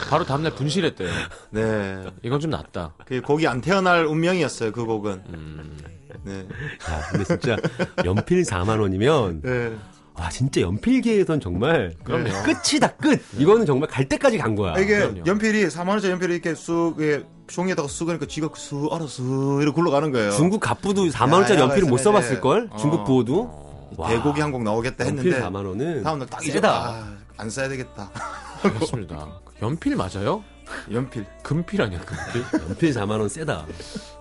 [0.08, 1.10] 바로 다음날 분실했대요.
[1.50, 2.04] 네.
[2.22, 2.94] 이건 좀 낫다.
[3.06, 4.70] 그 곡이 안 태어날 운명이었어요.
[4.72, 5.24] 그 곡은.
[5.30, 5.78] 음.
[6.22, 6.40] 네.
[6.40, 7.56] 야, 근데 진짜
[8.04, 9.76] 연필 4만 원이면 네.
[10.18, 12.30] 와 진짜 연필계에선 정말 그럼요.
[12.44, 13.22] 끝이다 끝.
[13.38, 14.72] 이거는 정말 갈 때까지 간 거야.
[14.78, 15.22] 이게 그럼요.
[15.26, 19.74] 연필이 4만 원짜리 연필이 이렇게 쑥 이게 종이에다가 쑥 하니까 쥐가 쑥 알아서 쑥 이렇게
[19.74, 20.30] 굴러가는 거예요.
[20.32, 22.68] 중국 갑부도 4만 원짜리 야, 연필을 못 야, 써봤을 걸.
[22.70, 22.76] 어.
[22.76, 23.66] 중국 부호도
[23.98, 24.08] 와.
[24.08, 26.70] 대곡이 한 곡 나오겠다 연필 했는데 4만 원은 다음날 딱 이제 세다.
[26.72, 28.10] 아, 안 써야 되겠다.
[28.62, 29.28] 그렇습니다.
[29.62, 30.42] 연필 맞아요?
[30.90, 31.24] 연필.
[31.42, 32.44] 금필 아니야, 금필?
[32.70, 33.66] 연필 4만 원 세다.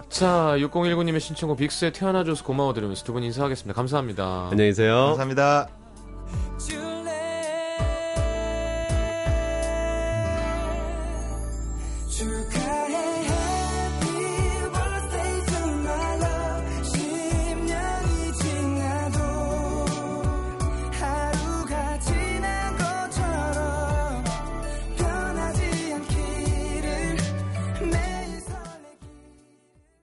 [0.09, 3.73] 자, 6019님의 신청곡 빅스에 태어나줘서 고마워 드리면서 두 분 인사하겠습니다.
[3.73, 4.49] 감사합니다.
[4.51, 5.05] 안녕히 계세요.
[5.07, 5.67] 감사합니다.
[6.57, 6.94] 就